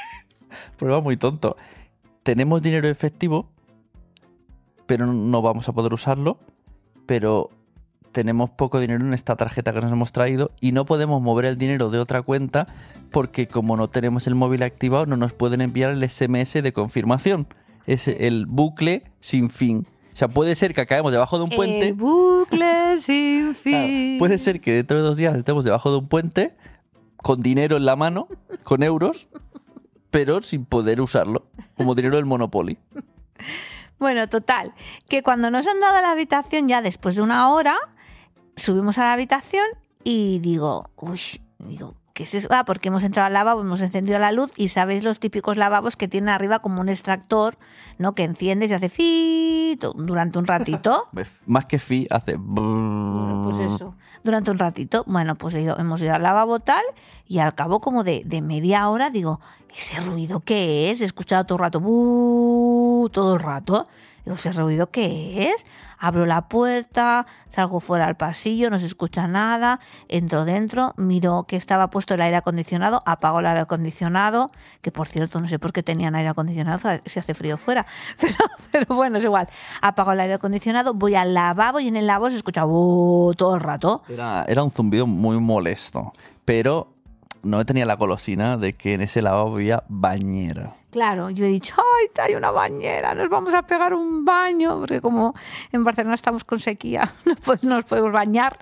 problema 0.78 1.02
muy 1.02 1.16
tonto. 1.18 1.56
Tenemos 2.22 2.62
dinero 2.62 2.88
efectivo, 2.88 3.50
pero 4.86 5.06
no 5.06 5.42
vamos 5.42 5.68
a 5.68 5.72
poder 5.72 5.92
usarlo. 5.92 6.38
Pero 7.06 7.50
tenemos 8.12 8.50
poco 8.50 8.80
dinero 8.80 9.04
en 9.04 9.14
esta 9.14 9.36
tarjeta 9.36 9.72
que 9.72 9.80
nos 9.80 9.92
hemos 9.92 10.12
traído 10.12 10.50
y 10.60 10.72
no 10.72 10.84
podemos 10.86 11.20
mover 11.22 11.44
el 11.46 11.58
dinero 11.58 11.90
de 11.90 11.98
otra 11.98 12.22
cuenta 12.22 12.66
porque 13.10 13.46
como 13.46 13.76
no 13.76 13.88
tenemos 13.88 14.26
el 14.26 14.34
móvil 14.34 14.62
activado 14.62 15.06
no 15.06 15.16
nos 15.16 15.32
pueden 15.32 15.60
enviar 15.60 15.90
el 15.90 16.08
SMS 16.08 16.54
de 16.62 16.72
confirmación. 16.72 17.46
Es 17.86 18.08
el 18.08 18.46
bucle 18.46 19.04
sin 19.20 19.50
fin. 19.50 19.86
O 20.12 20.16
sea, 20.18 20.28
puede 20.28 20.56
ser 20.56 20.74
que 20.74 20.80
acabemos 20.80 21.12
debajo 21.12 21.38
de 21.38 21.44
un 21.44 21.50
puente. 21.50 21.88
El 21.88 21.94
bucle 21.94 22.98
sin 22.98 23.54
Claro, 23.62 23.86
fin. 23.86 24.16
puede 24.18 24.38
ser 24.38 24.60
que 24.60 24.72
dentro 24.72 24.98
de 24.98 25.04
dos 25.04 25.16
días 25.16 25.36
estemos 25.36 25.64
debajo 25.64 25.90
de 25.92 25.98
un 25.98 26.08
puente, 26.08 26.56
con 27.16 27.40
dinero 27.40 27.76
en 27.76 27.84
la 27.86 27.94
mano, 27.96 28.26
con 28.64 28.82
euros, 28.82 29.28
pero 30.10 30.42
sin 30.42 30.64
poder 30.64 31.00
usarlo, 31.00 31.46
como 31.76 31.94
dinero 31.94 32.16
del 32.16 32.26
Monopoly. 32.26 32.78
Bueno, 33.98 34.28
total, 34.28 34.74
que 35.08 35.22
cuando 35.22 35.50
nos 35.50 35.66
han 35.66 35.80
dado 35.80 36.00
la 36.02 36.12
habitación, 36.12 36.68
ya 36.68 36.82
después 36.82 37.16
de 37.16 37.22
una 37.22 37.48
hora, 37.50 37.76
subimos 38.58 38.98
a 38.98 39.04
la 39.04 39.12
habitación 39.14 39.66
y 40.04 40.38
digo, 40.40 40.90
uy, 40.96 41.20
digo, 41.58 41.94
¿qué 42.14 42.24
es 42.24 42.34
eso? 42.34 42.48
Ah, 42.50 42.64
porque 42.64 42.88
hemos 42.88 43.04
entrado 43.04 43.26
al 43.26 43.32
lavabo, 43.32 43.60
hemos 43.60 43.80
encendido 43.80 44.18
la 44.18 44.32
luz 44.32 44.52
y 44.56 44.68
sabéis 44.68 45.04
los 45.04 45.20
típicos 45.20 45.56
lavabos 45.56 45.96
que 45.96 46.08
tienen 46.08 46.28
arriba 46.28 46.58
como 46.60 46.80
un 46.80 46.88
extractor, 46.88 47.58
¿no? 47.98 48.14
Que 48.14 48.24
enciendes 48.24 48.70
y 48.70 48.74
hace 48.74 48.88
fit 48.88 49.82
durante 49.94 50.38
un 50.38 50.46
ratito. 50.46 51.08
Más 51.46 51.66
que 51.66 51.78
fi, 51.78 52.06
hace... 52.10 52.36
Bueno, 52.38 53.42
pues 53.44 53.72
eso, 53.72 53.94
durante 54.24 54.50
un 54.50 54.58
ratito. 54.58 55.04
Bueno, 55.06 55.36
pues 55.36 55.54
hemos 55.54 56.02
ido 56.02 56.14
al 56.14 56.22
lavabo 56.22 56.60
tal 56.60 56.82
Y 57.26 57.38
al 57.38 57.54
cabo 57.54 57.80
como 57.80 58.04
de, 58.04 58.22
de 58.24 58.42
media 58.42 58.88
hora 58.88 59.10
digo, 59.10 59.40
¿ese 59.76 60.00
ruido 60.00 60.40
qué 60.40 60.90
es? 60.90 61.00
He 61.00 61.04
escuchado 61.04 61.44
todo 61.44 61.56
el 61.56 61.60
rato, 61.60 61.80
todo 63.12 63.34
el 63.34 63.40
rato. 63.40 63.88
Digo, 64.24 64.36
¿ese 64.36 64.52
ruido 64.52 64.90
qué 64.90 65.50
es? 65.50 65.66
Abro 65.98 66.26
la 66.26 66.48
puerta, 66.48 67.26
salgo 67.48 67.80
fuera 67.80 68.06
al 68.06 68.16
pasillo, 68.16 68.70
no 68.70 68.78
se 68.78 68.86
escucha 68.86 69.26
nada, 69.26 69.80
entro 70.08 70.44
dentro, 70.44 70.94
miro 70.96 71.44
que 71.48 71.56
estaba 71.56 71.90
puesto 71.90 72.14
el 72.14 72.20
aire 72.20 72.36
acondicionado, 72.36 73.02
apago 73.06 73.40
el 73.40 73.46
aire 73.46 73.60
acondicionado, 73.60 74.50
que 74.80 74.92
por 74.92 75.08
cierto 75.08 75.40
no 75.40 75.48
sé 75.48 75.58
por 75.58 75.72
qué 75.72 75.82
tenían 75.82 76.14
aire 76.14 76.28
acondicionado, 76.28 77.00
si 77.06 77.18
hace 77.18 77.34
frío 77.34 77.56
fuera, 77.58 77.86
pero, 78.72 78.94
bueno, 78.94 79.18
es 79.18 79.24
igual. 79.24 79.48
Apago 79.82 80.12
el 80.12 80.20
aire 80.20 80.34
acondicionado, 80.34 80.94
voy 80.94 81.14
al 81.14 81.34
lavabo 81.34 81.80
y 81.80 81.88
en 81.88 81.96
el 81.96 82.06
lavabo 82.06 82.30
se 82.30 82.36
escucha 82.36 82.64
"Bu", 82.64 83.34
todo 83.36 83.54
el 83.56 83.60
rato. 83.60 84.02
Era, 84.08 84.44
era 84.48 84.62
un 84.62 84.70
zumbido 84.70 85.06
muy 85.06 85.38
molesto, 85.40 86.12
pero 86.44 86.94
no 87.42 87.64
tenía 87.64 87.86
la 87.86 87.96
golosina 87.96 88.56
de 88.56 88.74
que 88.74 88.94
en 88.94 89.00
ese 89.00 89.22
lavabo 89.22 89.54
había 89.56 89.84
bañera. 89.88 90.74
Claro, 90.90 91.28
yo 91.28 91.44
he 91.44 91.48
dicho, 91.48 91.74
¡ay, 91.76 92.08
hay 92.24 92.34
una 92.34 92.50
bañera! 92.50 93.14
Nos 93.14 93.28
vamos 93.28 93.52
a 93.52 93.62
pegar 93.62 93.92
un 93.92 94.24
baño, 94.24 94.78
porque 94.78 95.02
como 95.02 95.34
en 95.70 95.84
Barcelona 95.84 96.14
estamos 96.14 96.44
con 96.44 96.60
sequía, 96.60 97.02
no 97.62 97.74
nos 97.76 97.84
podemos 97.84 98.10
bañar. 98.10 98.58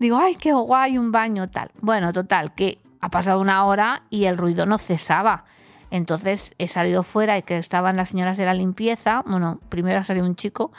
Digo, 0.00 0.18
¡ay, 0.18 0.34
qué 0.34 0.52
guay 0.52 0.98
un 0.98 1.12
baño! 1.12 1.48
Tal. 1.48 1.70
Bueno, 1.80 2.12
total, 2.12 2.54
que 2.54 2.78
ha 3.00 3.08
pasado 3.08 3.40
una 3.40 3.64
hora 3.66 4.02
y 4.10 4.24
el 4.24 4.36
ruido 4.36 4.66
no 4.66 4.78
cesaba. 4.78 5.44
Entonces 5.90 6.54
he 6.58 6.66
salido 6.66 7.04
fuera 7.04 7.38
y 7.38 7.42
que 7.42 7.58
estaban 7.58 7.96
las 7.96 8.10
señoras 8.10 8.36
de 8.36 8.46
la 8.46 8.54
limpieza. 8.54 9.22
Bueno, 9.26 9.60
primero 9.68 10.00
ha 10.00 10.04
salido 10.04 10.26
un 10.26 10.36
chico 10.36 10.72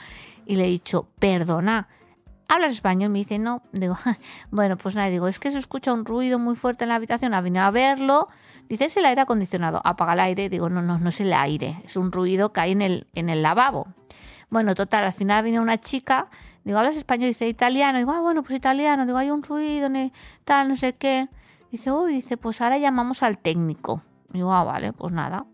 y 0.46 0.58
le 0.58 0.66
he 0.66 0.70
dicho, 0.70 1.08
perdona, 1.20 1.88
¿hablas 2.48 2.74
español? 2.74 3.12
Me 3.12 3.20
dice, 3.20 3.40
no. 3.40 3.62
Digo, 3.72 3.98
bueno, 4.52 4.78
pues 4.78 4.96
nada, 4.96 5.10
digo, 5.10 5.28
es 5.28 5.40
que 5.40 5.52
se 5.52 5.60
escucha 5.60 5.94
un 5.94 6.06
ruido 6.06 6.38
muy 6.38 6.56
fuerte 6.56 6.84
en 6.84 6.90
la 6.90 6.96
habitación. 6.96 7.34
Ha 7.34 7.42
venido 7.42 7.64
a 7.64 7.72
verlo. 7.72 8.28
Dice, 8.72 8.86
es 8.86 8.96
el 8.96 9.06
aire 9.06 9.20
acondicionado. 9.20 9.82
Apaga 9.84 10.14
el 10.14 10.22
aire. 10.22 10.48
Digo, 10.48 10.70
no, 10.70 10.82
no, 10.82 10.98
no 10.98 11.10
es 11.10 11.20
el 11.20 11.34
aire. 11.34 11.82
Es 11.84 11.98
un 11.98 12.10
ruido 12.10 12.54
que 12.54 12.62
hay 12.62 12.72
en 12.72 12.82
el, 12.82 13.06
en 13.14 13.28
el 13.28 13.42
lavabo. 13.42 13.88
Bueno, 14.50 14.76
total, 14.76 15.04
al 15.04 15.12
final 15.12 15.44
viene 15.44 15.60
una 15.60 15.78
chica. 15.78 16.30
Digo, 16.64 16.78
¿hablas 16.78 16.96
español? 16.96 17.28
Dice, 17.28 17.50
italiano. 17.50 17.98
Digo, 17.98 18.14
ah, 18.14 18.22
bueno, 18.22 18.44
pues 18.44 18.56
italiano. 18.56 19.06
Digo, 19.06 19.18
hay 19.18 19.30
un 19.30 19.44
ruido, 19.44 19.90
tal, 20.46 20.70
no 20.70 20.78
sé 20.78 20.94
qué. 20.94 21.28
Dice, 21.70 21.92
uy, 21.92 22.14
dice, 22.14 22.38
pues 22.38 22.62
ahora 22.62 22.78
llamamos 22.78 23.24
al 23.24 23.40
técnico. 23.40 24.04
Digo, 24.30 24.54
ah, 24.54 24.64
vale, 24.64 24.94
pues 24.94 25.12
nada. 25.12 25.46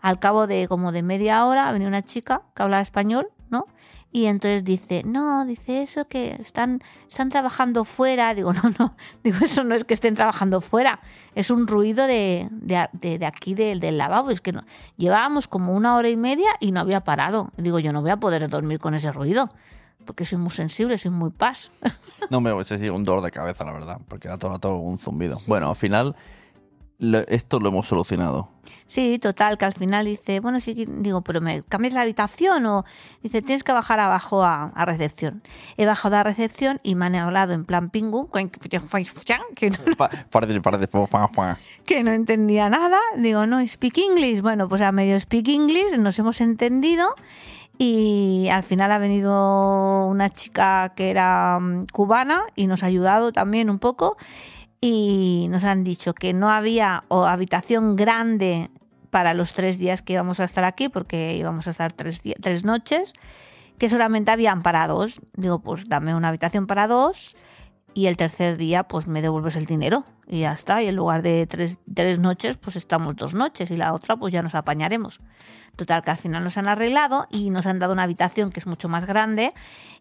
Al 0.00 0.18
cabo 0.18 0.46
de 0.46 0.66
como 0.66 0.90
de 0.90 1.02
media 1.02 1.44
hora 1.44 1.70
venía 1.70 1.86
una 1.86 2.00
chica 2.00 2.40
que 2.56 2.62
hablaba 2.62 2.80
español, 2.80 3.28
¿no? 3.50 3.66
Y 4.16 4.26
entonces 4.26 4.62
dice, 4.62 5.02
no, 5.04 5.44
dice 5.44 5.82
eso 5.82 6.06
que 6.06 6.36
están, 6.40 6.80
están 7.08 7.30
trabajando 7.30 7.84
fuera. 7.84 8.32
Digo, 8.32 8.52
no, 8.62 8.62
no, 8.78 8.94
digo, 9.24 9.38
eso 9.42 9.64
no 9.64 9.74
es 9.74 9.82
que 9.82 9.92
estén 9.92 10.14
trabajando 10.14 10.60
fuera, 10.60 11.00
es 11.34 11.50
un 11.50 11.66
ruido 11.66 12.06
de, 12.06 12.46
de, 12.52 12.88
de- 12.92 13.18
de 13.18 13.26
aquí 13.26 13.54
del, 13.56 13.80
del 13.80 13.98
lavabo. 13.98 14.30
Es 14.30 14.40
que 14.40 14.52
no, 14.52 14.62
llevábamos 14.96 15.48
como 15.48 15.72
una 15.74 15.96
hora 15.96 16.08
y 16.10 16.16
media 16.16 16.46
y 16.60 16.70
no 16.70 16.78
había 16.78 17.00
parado. 17.00 17.50
Digo, 17.56 17.80
yo 17.80 17.92
no 17.92 18.02
voy 18.02 18.12
a 18.12 18.16
poder 18.18 18.48
dormir 18.48 18.78
con 18.78 18.94
ese 18.94 19.10
ruido, 19.10 19.50
porque 20.06 20.24
soy 20.24 20.38
muy 20.38 20.50
sensible, 20.52 20.96
soy 20.96 21.10
muy 21.10 21.30
paz. 21.30 21.72
No 22.30 22.40
me 22.40 22.52
voy 22.52 22.64
a 22.64 22.64
decir 22.72 22.90
un 22.92 23.02
dolor 23.04 23.22
de 23.24 23.32
cabeza, 23.32 23.64
la 23.64 23.72
verdad, 23.72 23.98
porque 24.06 24.28
era 24.28 24.38
todo 24.38 24.52
el 24.52 24.54
rato 24.58 24.76
un 24.76 24.96
zumbido. 24.96 25.38
Bueno, 25.48 25.68
al 25.70 25.76
final 25.76 26.14
esto 26.98 27.60
lo 27.60 27.68
hemos 27.68 27.86
solucionado. 27.86 28.50
Sí, 28.86 29.18
total, 29.18 29.58
que 29.58 29.64
al 29.64 29.72
final 29.72 30.04
dice, 30.04 30.40
bueno, 30.40 30.60
sí, 30.60 30.86
digo, 30.88 31.22
pero 31.22 31.40
me 31.40 31.62
cambias 31.62 31.94
la 31.94 32.02
habitación 32.02 32.64
o 32.66 32.84
dice, 33.22 33.42
tienes 33.42 33.64
que 33.64 33.72
bajar 33.72 33.98
abajo 33.98 34.44
a, 34.44 34.66
a 34.66 34.84
recepción. 34.84 35.42
He 35.76 35.86
bajado 35.86 36.16
a 36.16 36.22
recepción 36.22 36.80
y 36.82 36.94
me 36.94 37.06
han 37.06 37.14
hablado 37.16 37.54
en 37.54 37.64
plan 37.64 37.90
pingu, 37.90 38.30
que 38.30 39.70
no, 39.70 39.78
que 41.84 42.04
no 42.04 42.12
entendía 42.12 42.68
nada. 42.68 43.00
Digo, 43.16 43.46
no, 43.46 43.66
speak 43.66 43.98
English. 43.98 44.42
Bueno, 44.42 44.68
pues 44.68 44.82
a 44.82 44.92
medio 44.92 45.18
speak 45.18 45.48
English 45.48 45.96
nos 45.98 46.18
hemos 46.18 46.40
entendido 46.40 47.14
y 47.78 48.48
al 48.52 48.62
final 48.62 48.92
ha 48.92 48.98
venido 48.98 50.06
una 50.06 50.30
chica 50.30 50.92
que 50.94 51.10
era 51.10 51.58
mm, 51.58 51.86
cubana 51.92 52.44
y 52.54 52.66
nos 52.66 52.82
ha 52.82 52.86
ayudado 52.86 53.32
también 53.32 53.70
un 53.70 53.78
poco 53.78 54.16
y 54.86 55.46
nos 55.48 55.64
han 55.64 55.82
dicho 55.82 56.12
que 56.14 56.34
no 56.34 56.50
había 56.50 57.04
o 57.08 57.24
habitación 57.24 57.96
grande 57.96 58.70
para 59.08 59.32
los 59.32 59.54
tres 59.54 59.78
días 59.78 60.02
que 60.02 60.12
íbamos 60.12 60.40
a 60.40 60.44
estar 60.44 60.62
aquí, 60.64 60.90
porque 60.90 61.34
íbamos 61.36 61.66
a 61.66 61.70
estar 61.70 61.90
tres, 61.94 62.20
tres 62.42 62.64
noches, 62.64 63.14
que 63.78 63.88
solamente 63.88 64.30
habían 64.30 64.60
para 64.60 64.86
dos. 64.86 65.20
Digo, 65.38 65.60
pues 65.60 65.88
dame 65.88 66.14
una 66.14 66.28
habitación 66.28 66.66
para 66.66 66.86
dos 66.86 67.34
y 67.94 68.08
el 68.08 68.18
tercer 68.18 68.58
día 68.58 68.82
pues 68.82 69.06
me 69.06 69.22
devuelves 69.22 69.56
el 69.56 69.64
dinero 69.64 70.04
y 70.26 70.40
ya 70.40 70.52
está. 70.52 70.82
Y 70.82 70.88
en 70.88 70.96
lugar 70.96 71.22
de 71.22 71.46
tres, 71.46 71.78
tres 71.94 72.18
noches, 72.18 72.58
pues 72.58 72.76
estamos 72.76 73.16
dos 73.16 73.32
noches 73.32 73.70
y 73.70 73.78
la 73.78 73.94
otra 73.94 74.16
pues 74.18 74.34
ya 74.34 74.42
nos 74.42 74.54
apañaremos. 74.54 75.20
Total, 75.76 76.02
que 76.02 76.10
al 76.10 76.18
final 76.18 76.44
nos 76.44 76.58
han 76.58 76.68
arreglado 76.68 77.26
y 77.30 77.48
nos 77.48 77.64
han 77.64 77.78
dado 77.78 77.94
una 77.94 78.02
habitación 78.02 78.50
que 78.52 78.60
es 78.60 78.66
mucho 78.66 78.90
más 78.90 79.06
grande 79.06 79.54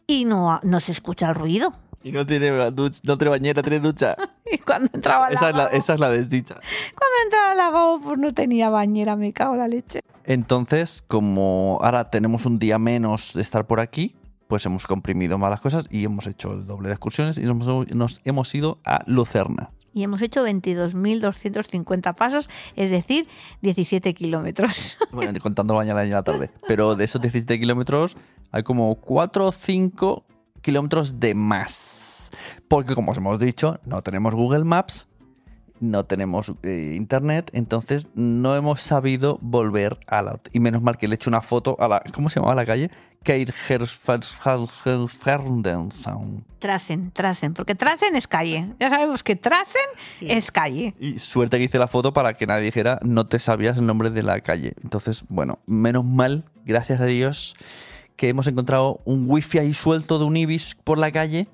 y 0.08 0.25
no, 0.25 0.60
no 0.62 0.80
se 0.82 0.92
escucha 0.92 1.30
el 1.30 1.36
ruido. 1.36 1.74
Y 2.04 2.12
no 2.12 2.25
tiene, 2.25 2.52
duch- 2.52 3.00
no 3.04 3.18
tiene 3.18 3.30
bañera, 3.30 3.62
tiene 3.63 3.80
ducha. 3.80 4.18
Y 4.53 4.57
cuando 4.65 4.89
entraba 4.93 5.27
al 5.27 5.33
Esa 5.33 5.50
es, 5.50 5.55
la, 5.55 5.65
esa 5.67 5.93
es 5.95 6.00
la 6.00 6.10
desdicha. 6.10 6.55
cuando 6.55 7.15
entraba 7.25 7.51
al 7.51 7.57
lavabo, 7.57 8.00
pues 8.00 8.19
no 8.19 8.33
tenía 8.33 8.69
bañera, 8.69 9.15
me 9.15 9.33
cago 9.33 9.53
en 9.53 9.60
la 9.60 9.67
leche. 9.67 10.01
Entonces, 10.25 11.03
como 11.07 11.79
ahora 11.81 12.10
tenemos 12.10 12.45
un 12.45 12.60
día 12.60 12.77
menos 12.77 13.33
de 13.33 13.41
estar 13.41 13.65
por 13.65 13.79
aquí, 13.79 14.15
pues 14.48 14.65
hemos 14.65 14.86
comprimido 14.86 15.38
más 15.38 15.50
las 15.50 15.62
cosas 15.62 15.88
y 15.89 16.03
hemos 16.05 16.27
hecho 16.27 16.53
el 16.53 16.67
doble 16.67 16.88
de 16.89 16.93
excursiones 16.93 17.38
y 17.38 17.41
nos, 17.41 17.65
nos 17.93 18.22
hemos 18.24 18.53
ido 18.53 18.79
a 18.86 19.01
Lucerna. 19.07 19.72
Y 19.95 20.03
hemos 20.03 20.22
hecho 20.22 20.45
22.250 20.45 22.15
pasos, 22.15 22.50
es 22.75 22.89
decir, 22.89 23.27
17 23.62 24.13
kilómetros. 24.13 24.98
Bueno, 25.12 25.31
contando 25.39 25.75
mañana 25.75 26.03
y 26.05 26.10
la 26.10 26.24
tarde. 26.24 26.50
Pero 26.67 26.95
de 26.95 27.05
esos 27.05 27.22
17 27.22 27.60
kilómetros 27.60 28.17
hay 28.51 28.63
como 28.63 28.95
4 28.95 29.48
o 29.48 29.51
5 29.51 30.25
kilómetros 30.62 31.19
de 31.19 31.36
más. 31.36 32.23
Porque 32.67 32.95
como 32.95 33.12
os 33.12 33.17
hemos 33.17 33.39
dicho, 33.39 33.79
no 33.85 34.01
tenemos 34.01 34.33
Google 34.33 34.63
Maps, 34.63 35.07
no 35.79 36.05
tenemos 36.05 36.53
eh, 36.63 36.93
internet, 36.95 37.50
entonces 37.53 38.07
no 38.15 38.55
hemos 38.55 38.81
sabido 38.81 39.38
volver 39.41 40.00
a 40.07 40.21
la... 40.21 40.39
Y 40.53 40.59
menos 40.59 40.81
mal 40.81 40.97
que 40.97 41.07
le 41.07 41.15
he 41.15 41.17
hecho 41.17 41.29
una 41.29 41.41
foto 41.41 41.75
a 41.79 41.88
la... 41.88 42.03
¿Cómo 42.13 42.29
se 42.29 42.39
llamaba 42.39 42.55
la 42.55 42.65
calle? 42.65 42.89
Trasen, 46.59 47.12
Trasen, 47.12 47.53
porque 47.53 47.73
Trasen 47.73 48.15
es 48.15 48.27
calle. 48.27 48.73
Ya 48.79 48.89
sabemos 48.89 49.23
que 49.23 49.35
Trasen 49.35 49.81
es 50.21 50.51
calle. 50.51 50.93
Y 51.00 51.19
suerte 51.19 51.57
que 51.57 51.65
hice 51.65 51.79
la 51.79 51.88
foto 51.88 52.13
para 52.13 52.35
que 52.35 52.45
nadie 52.47 52.65
dijera 52.65 53.00
no 53.01 53.27
te 53.27 53.39
sabías 53.39 53.77
el 53.77 53.85
nombre 53.85 54.09
de 54.09 54.23
la 54.23 54.41
calle. 54.41 54.73
Entonces, 54.83 55.23
bueno, 55.29 55.59
menos 55.65 56.05
mal, 56.05 56.45
gracias 56.65 57.00
a 57.01 57.05
Dios, 57.05 57.55
que 58.15 58.29
hemos 58.29 58.47
encontrado 58.47 59.01
un 59.05 59.25
wifi 59.27 59.59
ahí 59.59 59.73
suelto 59.73 60.19
de 60.19 60.25
un 60.25 60.38
Ibis 60.38 60.75
por 60.83 60.97
la 60.97 61.12
calle. 61.12 61.47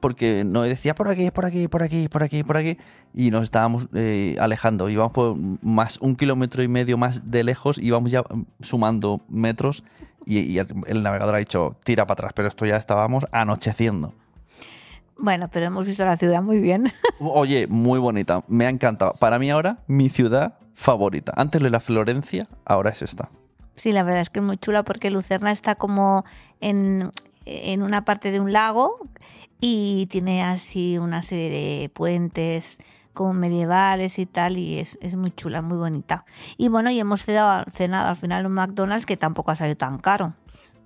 Porque 0.00 0.44
nos 0.44 0.66
decía 0.66 0.94
por 0.94 1.08
aquí, 1.08 1.30
por 1.30 1.46
aquí, 1.46 1.68
por 1.68 1.82
aquí, 1.82 2.08
por 2.08 2.22
aquí, 2.22 2.42
por 2.42 2.56
aquí. 2.56 2.78
Y 3.14 3.30
nos 3.30 3.44
estábamos 3.44 3.88
eh, 3.94 4.36
alejando. 4.40 4.88
Íbamos 4.88 5.12
por 5.12 5.36
más 5.36 5.98
un 5.98 6.16
kilómetro 6.16 6.62
y 6.62 6.68
medio 6.68 6.96
más 6.96 7.30
de 7.30 7.44
lejos. 7.44 7.78
Íbamos 7.78 8.10
ya 8.10 8.22
mm, 8.22 8.44
sumando 8.60 9.20
metros. 9.28 9.84
Y, 10.24 10.40
y 10.40 10.58
el, 10.58 10.68
el 10.86 11.02
navegador 11.02 11.34
ha 11.34 11.38
dicho, 11.38 11.76
tira 11.84 12.06
para 12.06 12.14
atrás. 12.14 12.32
Pero 12.34 12.48
esto 12.48 12.66
ya 12.66 12.76
estábamos 12.76 13.24
anocheciendo. 13.32 14.14
Bueno, 15.18 15.48
pero 15.50 15.66
hemos 15.66 15.86
visto 15.86 16.04
la 16.04 16.16
ciudad 16.16 16.42
muy 16.42 16.60
bien. 16.60 16.92
Oye, 17.18 17.66
muy 17.66 17.98
bonita. 17.98 18.44
Me 18.46 18.66
ha 18.66 18.68
encantado. 18.68 19.14
Para 19.18 19.38
mí 19.38 19.50
ahora, 19.50 19.78
mi 19.88 20.08
ciudad 20.08 20.54
favorita. 20.74 21.32
Antes 21.36 21.60
lo 21.60 21.66
era 21.66 21.80
Florencia, 21.80 22.46
ahora 22.64 22.90
es 22.90 23.02
esta. 23.02 23.28
Sí, 23.74 23.90
la 23.90 24.04
verdad 24.04 24.22
es 24.22 24.30
que 24.30 24.38
es 24.38 24.44
muy 24.46 24.58
chula 24.58 24.84
porque 24.84 25.10
Lucerna 25.10 25.50
está 25.50 25.74
como 25.74 26.24
en, 26.60 27.10
en 27.48 27.82
una 27.82 28.04
parte 28.04 28.30
de 28.30 28.40
un 28.40 28.52
lago 28.52 28.98
y 29.60 30.06
tiene 30.06 30.42
así 30.42 30.98
una 30.98 31.22
serie 31.22 31.50
de 31.50 31.88
puentes 31.88 32.78
como 33.12 33.32
medievales 33.32 34.18
y 34.20 34.26
tal 34.26 34.58
y 34.58 34.78
es, 34.78 34.96
es 35.02 35.16
muy 35.16 35.32
chula, 35.32 35.60
muy 35.60 35.76
bonita. 35.76 36.24
Y 36.56 36.68
bueno, 36.68 36.90
y 36.90 37.00
hemos 37.00 37.24
cenado, 37.24 37.64
cenado 37.70 38.08
al 38.08 38.16
final 38.16 38.46
un 38.46 38.52
McDonald's 38.52 39.06
que 39.06 39.16
tampoco 39.16 39.50
ha 39.50 39.56
salido 39.56 39.76
tan 39.76 39.98
caro. 39.98 40.34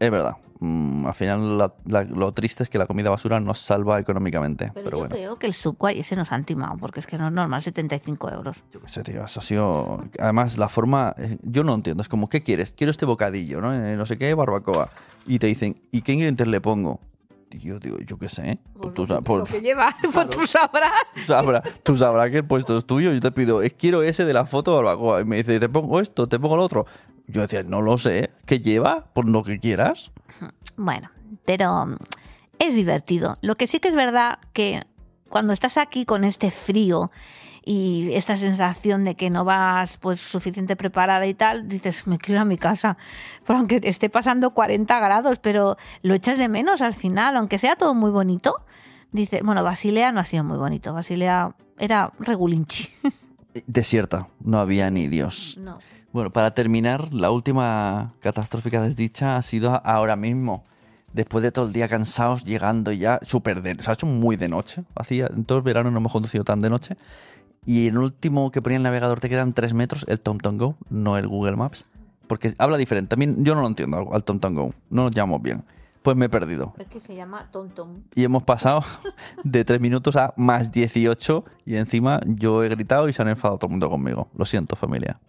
Es 0.00 0.10
verdad. 0.10 0.36
Mm, 0.64 1.06
al 1.06 1.14
final 1.14 1.58
la- 1.58 1.74
la- 1.86 2.04
lo 2.04 2.30
triste 2.32 2.62
es 2.62 2.68
que 2.70 2.78
la 2.78 2.86
comida 2.86 3.10
basura 3.10 3.40
nos 3.40 3.58
salva 3.58 3.98
económicamente. 3.98 4.70
Pero, 4.72 4.84
Pero, 4.84 4.90
yo 4.90 4.98
bueno. 5.00 5.14
creo 5.16 5.36
que 5.36 5.46
el 5.48 5.54
Subway 5.54 5.98
ese 5.98 6.14
nos 6.14 6.30
han 6.30 6.44
timado 6.44 6.76
porque 6.76 7.00
es 7.00 7.06
que 7.08 7.18
no 7.18 7.26
es 7.26 7.32
normal, 7.32 7.60
75 7.62 8.30
euros. 8.30 8.62
Yo 8.72 8.80
qué 8.80 8.88
sé, 8.88 9.02
tío, 9.02 9.24
eso 9.24 9.40
ha 9.40 9.42
sido... 9.42 10.04
Además, 10.20 10.58
la 10.58 10.68
forma... 10.68 11.14
eh, 11.18 11.36
Yo 11.42 11.64
no 11.64 11.74
entiendo. 11.74 12.00
Es 12.02 12.08
como, 12.08 12.28
¿qué 12.28 12.42
quieres? 12.44 12.70
Quiero 12.76 12.92
este 12.92 13.06
bocadillo, 13.06 13.60
¿no? 13.60 13.74
Eh, 13.74 13.96
no 13.96 14.06
sé 14.06 14.16
qué, 14.18 14.32
barbacoa. 14.34 14.90
Y 15.26 15.40
te 15.40 15.48
dicen, 15.48 15.80
¿y 15.90 16.02
qué 16.02 16.12
ingredientes 16.12 16.46
le 16.46 16.60
pongo? 16.60 17.00
Tío, 17.48 17.78
digo, 17.80 17.98
yo 17.98 18.16
qué 18.18 18.28
sé. 18.28 18.58
Pues 18.80 18.94
tú, 18.94 19.04
sa- 19.06 19.14
Lo 19.16 19.22
pues- 19.22 19.50
que 19.50 19.60
lleva, 19.60 19.94
pues 20.14 20.28
tú 20.30 20.46
sabrás. 20.46 21.12
tú 21.14 21.20
sabrás, 21.26 21.62
tú 21.82 21.96
sabrás 21.98 22.30
que 22.30 22.38
el 22.38 22.44
puesto 22.46 22.78
es 22.78 22.86
tuyo. 22.86 23.12
Yo 23.12 23.20
te 23.20 23.30
pido, 23.32 23.62
"Eh, 23.62 23.70
quiero 23.72 24.02
ese 24.02 24.24
de 24.24 24.32
la 24.32 24.46
foto 24.46 24.70
de 24.70 24.76
barbacoa. 24.84 25.20
Y 25.20 25.24
me 25.24 25.36
dice, 25.36 25.60
¿te 25.60 25.68
pongo 25.68 26.00
esto? 26.00 26.26
¿Te 26.28 26.38
pongo 26.38 26.56
lo 26.56 26.62
otro? 26.64 26.86
Yo 27.26 27.42
decía, 27.42 27.62
no 27.62 27.80
lo 27.82 27.98
sé. 27.98 28.30
¿Qué 28.46 28.60
lleva? 28.60 29.06
Por 29.12 29.28
lo 29.28 29.42
que 29.42 29.58
quieras. 29.58 30.10
Bueno, 30.76 31.10
pero 31.44 31.86
mm, 31.86 31.96
es 32.58 32.74
divertido. 32.74 33.38
Lo 33.40 33.54
que 33.54 33.66
sí 33.66 33.80
que 33.80 33.88
es 33.88 33.94
verdad 33.94 34.38
que 34.52 34.84
cuando 35.28 35.52
estás 35.52 35.78
aquí 35.78 36.04
con 36.04 36.24
este 36.24 36.50
frío 36.50 37.10
y 37.64 38.12
esta 38.14 38.36
sensación 38.36 39.04
de 39.04 39.14
que 39.14 39.30
no 39.30 39.44
vas 39.44 39.96
pues 39.96 40.20
suficiente 40.20 40.76
preparada 40.76 41.26
y 41.26 41.34
tal, 41.34 41.68
dices, 41.68 42.06
me 42.06 42.18
quiero 42.18 42.38
ir 42.38 42.42
a 42.42 42.44
mi 42.44 42.58
casa. 42.58 42.96
Por 43.46 43.56
aunque 43.56 43.80
esté 43.84 44.10
pasando 44.10 44.50
40 44.50 44.98
grados, 45.00 45.38
pero 45.38 45.76
lo 46.02 46.14
echas 46.14 46.38
de 46.38 46.48
menos 46.48 46.82
al 46.82 46.94
final, 46.94 47.36
aunque 47.36 47.58
sea 47.58 47.76
todo 47.76 47.94
muy 47.94 48.10
bonito. 48.10 48.54
Dice, 49.12 49.42
bueno, 49.42 49.62
Basilea 49.62 50.10
no 50.10 50.20
ha 50.20 50.24
sido 50.24 50.42
muy 50.42 50.58
bonito. 50.58 50.92
Basilea 50.92 51.54
era 51.78 52.12
regulinchi. 52.18 52.88
Desierta, 53.66 54.28
no 54.40 54.58
había 54.58 54.90
ni 54.90 55.06
Dios. 55.08 55.58
No. 55.60 55.78
Bueno, 56.12 56.30
para 56.30 56.52
terminar, 56.52 57.12
la 57.14 57.30
última 57.30 58.12
catastrófica 58.20 58.82
desdicha 58.82 59.36
ha 59.36 59.42
sido 59.42 59.80
ahora 59.86 60.16
mismo. 60.16 60.64
Después 61.12 61.42
de 61.42 61.52
todo 61.52 61.66
el 61.66 61.72
día 61.72 61.88
cansados, 61.88 62.44
llegando 62.44 62.90
ya 62.92 63.18
súper 63.22 63.62
de... 63.62 63.82
Se 63.82 63.90
ha 63.90 63.94
hecho 63.94 64.06
muy 64.06 64.36
de 64.36 64.48
noche. 64.48 64.84
Hacía, 64.94 65.26
en 65.34 65.44
todo 65.44 65.58
el 65.58 65.64
verano 65.64 65.90
no 65.90 65.98
hemos 65.98 66.12
conducido 66.12 66.44
tan 66.44 66.60
de 66.60 66.70
noche. 66.70 66.96
Y 67.64 67.86
en 67.88 67.94
el 67.94 68.00
último 68.00 68.50
que 68.50 68.60
ponía 68.60 68.76
el 68.76 68.82
navegador 68.82 69.20
te 69.20 69.28
quedan 69.28 69.52
3 69.52 69.72
metros, 69.74 70.04
el 70.08 70.20
TomTom 70.20 70.58
Go, 70.58 70.76
no 70.90 71.16
el 71.18 71.28
Google 71.28 71.56
Maps. 71.56 71.86
Porque 72.26 72.54
habla 72.58 72.76
diferente. 72.78 73.10
También 73.10 73.44
yo 73.44 73.54
no 73.54 73.60
lo 73.62 73.66
entiendo 73.66 74.10
al- 74.12 74.24
TomTom 74.24 74.54
Go. 74.54 74.74
No 74.90 75.04
nos 75.04 75.12
llamamos 75.12 75.42
bien. 75.42 75.64
Pues 76.02 76.16
me 76.16 76.26
he 76.26 76.28
perdido. 76.28 76.74
Es 76.78 76.88
que 76.88 76.98
se 76.98 77.14
llama 77.14 77.48
Tonton. 77.52 77.94
Y 78.14 78.24
hemos 78.24 78.42
pasado 78.42 78.82
de 79.44 79.64
3 79.64 79.80
minutos 79.80 80.16
a 80.16 80.32
más 80.36 80.72
18. 80.72 81.44
Y 81.66 81.76
encima 81.76 82.20
yo 82.26 82.64
he 82.64 82.68
gritado 82.68 83.08
y 83.08 83.12
se 83.12 83.22
han 83.22 83.28
enfadado 83.28 83.58
todo 83.58 83.68
el 83.68 83.72
mundo 83.72 83.88
conmigo. 83.90 84.28
Lo 84.34 84.44
siento, 84.46 84.76
familia. 84.76 85.20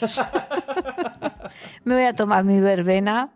Me 1.84 1.94
voy 1.94 2.04
a 2.04 2.14
tomar 2.14 2.44
mi 2.44 2.60
verbena 2.60 3.30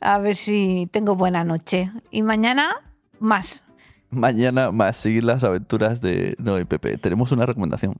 a 0.00 0.18
ver 0.18 0.36
si 0.36 0.88
tengo 0.90 1.16
buena 1.16 1.44
noche. 1.44 1.90
Y 2.10 2.22
mañana 2.22 2.74
más. 3.20 3.64
Mañana 4.10 4.72
más 4.72 4.96
seguir 4.96 5.24
las 5.24 5.42
aventuras 5.44 6.00
de 6.00 6.34
No 6.38 6.58
y 6.58 6.64
Pepe. 6.64 6.98
Tenemos 6.98 7.32
una 7.32 7.46
recomendación. 7.46 7.94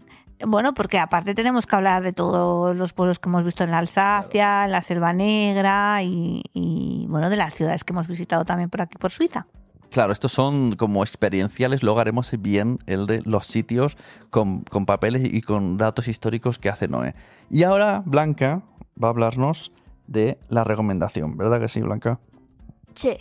Bueno, 0.45 0.75
porque 0.75 0.99
aparte 0.99 1.35
tenemos 1.35 1.67
que 1.67 1.77
hablar 1.77 2.03
de 2.03 2.13
todos 2.13 2.77
los 2.77 2.93
pueblos 2.93 3.19
que 3.19 3.29
hemos 3.29 3.45
visto 3.45 3.65
en 3.65 3.71
la 3.71 3.79
Alsacia, 3.79 4.65
en 4.65 4.73
la 4.73 4.83
Selva 4.83 5.13
Negra 5.13 6.03
y, 6.03 6.43
y, 6.53 7.07
bueno, 7.09 7.31
de 7.31 7.37
las 7.37 7.55
ciudades 7.55 7.85
que 7.85 7.93
hemos 7.93 8.09
visitado 8.09 8.45
también 8.45 8.69
por 8.69 8.83
aquí, 8.83 8.99
por 8.99 9.11
Suiza. 9.11 9.47
Claro, 9.93 10.15
estos 10.15 10.33
son 10.33 10.75
como 10.77 11.03
experienciales, 11.03 11.83
luego 11.83 12.01
haremos 12.01 12.33
bien 12.41 12.79
el 12.87 13.07
de 13.07 13.21
los 13.27 13.47
sitios 13.47 13.99
con, 14.31 14.63
con 14.63 14.87
papeles 14.87 15.23
y 15.23 15.43
con 15.43 15.77
datos 15.77 16.09
históricos 16.09 16.59
que 16.59 16.71
hace 16.71 16.89
Noé. 16.89 17.15
Y 17.51 17.63
ahora 17.65 18.03
Blanca 18.07 18.63
va 19.01 19.09
a 19.09 19.11
hablarnos 19.11 19.71
de 20.07 20.39
la 20.49 20.65
recomendación, 20.65 21.37
¿verdad 21.37 21.61
que 21.61 21.69
sí, 21.69 21.83
Blanca? 21.83 22.19
Sí. 22.95 23.19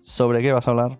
¿Sobre 0.00 0.42
qué 0.42 0.52
vas 0.52 0.66
a 0.66 0.72
hablar? 0.72 0.98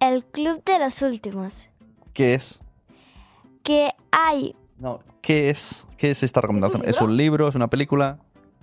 El 0.00 0.24
club 0.24 0.60
de 0.64 0.80
los 0.80 1.02
últimos. 1.02 1.68
¿Qué 2.12 2.34
es? 2.34 2.60
Que 3.62 3.90
hay. 4.10 4.56
No, 4.78 4.98
¿qué 5.22 5.50
es? 5.50 5.86
¿Qué 5.96 6.10
es 6.10 6.24
esta 6.24 6.40
recomendación? 6.40 6.82
¿Es 6.84 7.00
un 7.00 7.16
libro? 7.16 7.46
¿Es 7.46 7.54
una 7.54 7.70
película? 7.70 8.18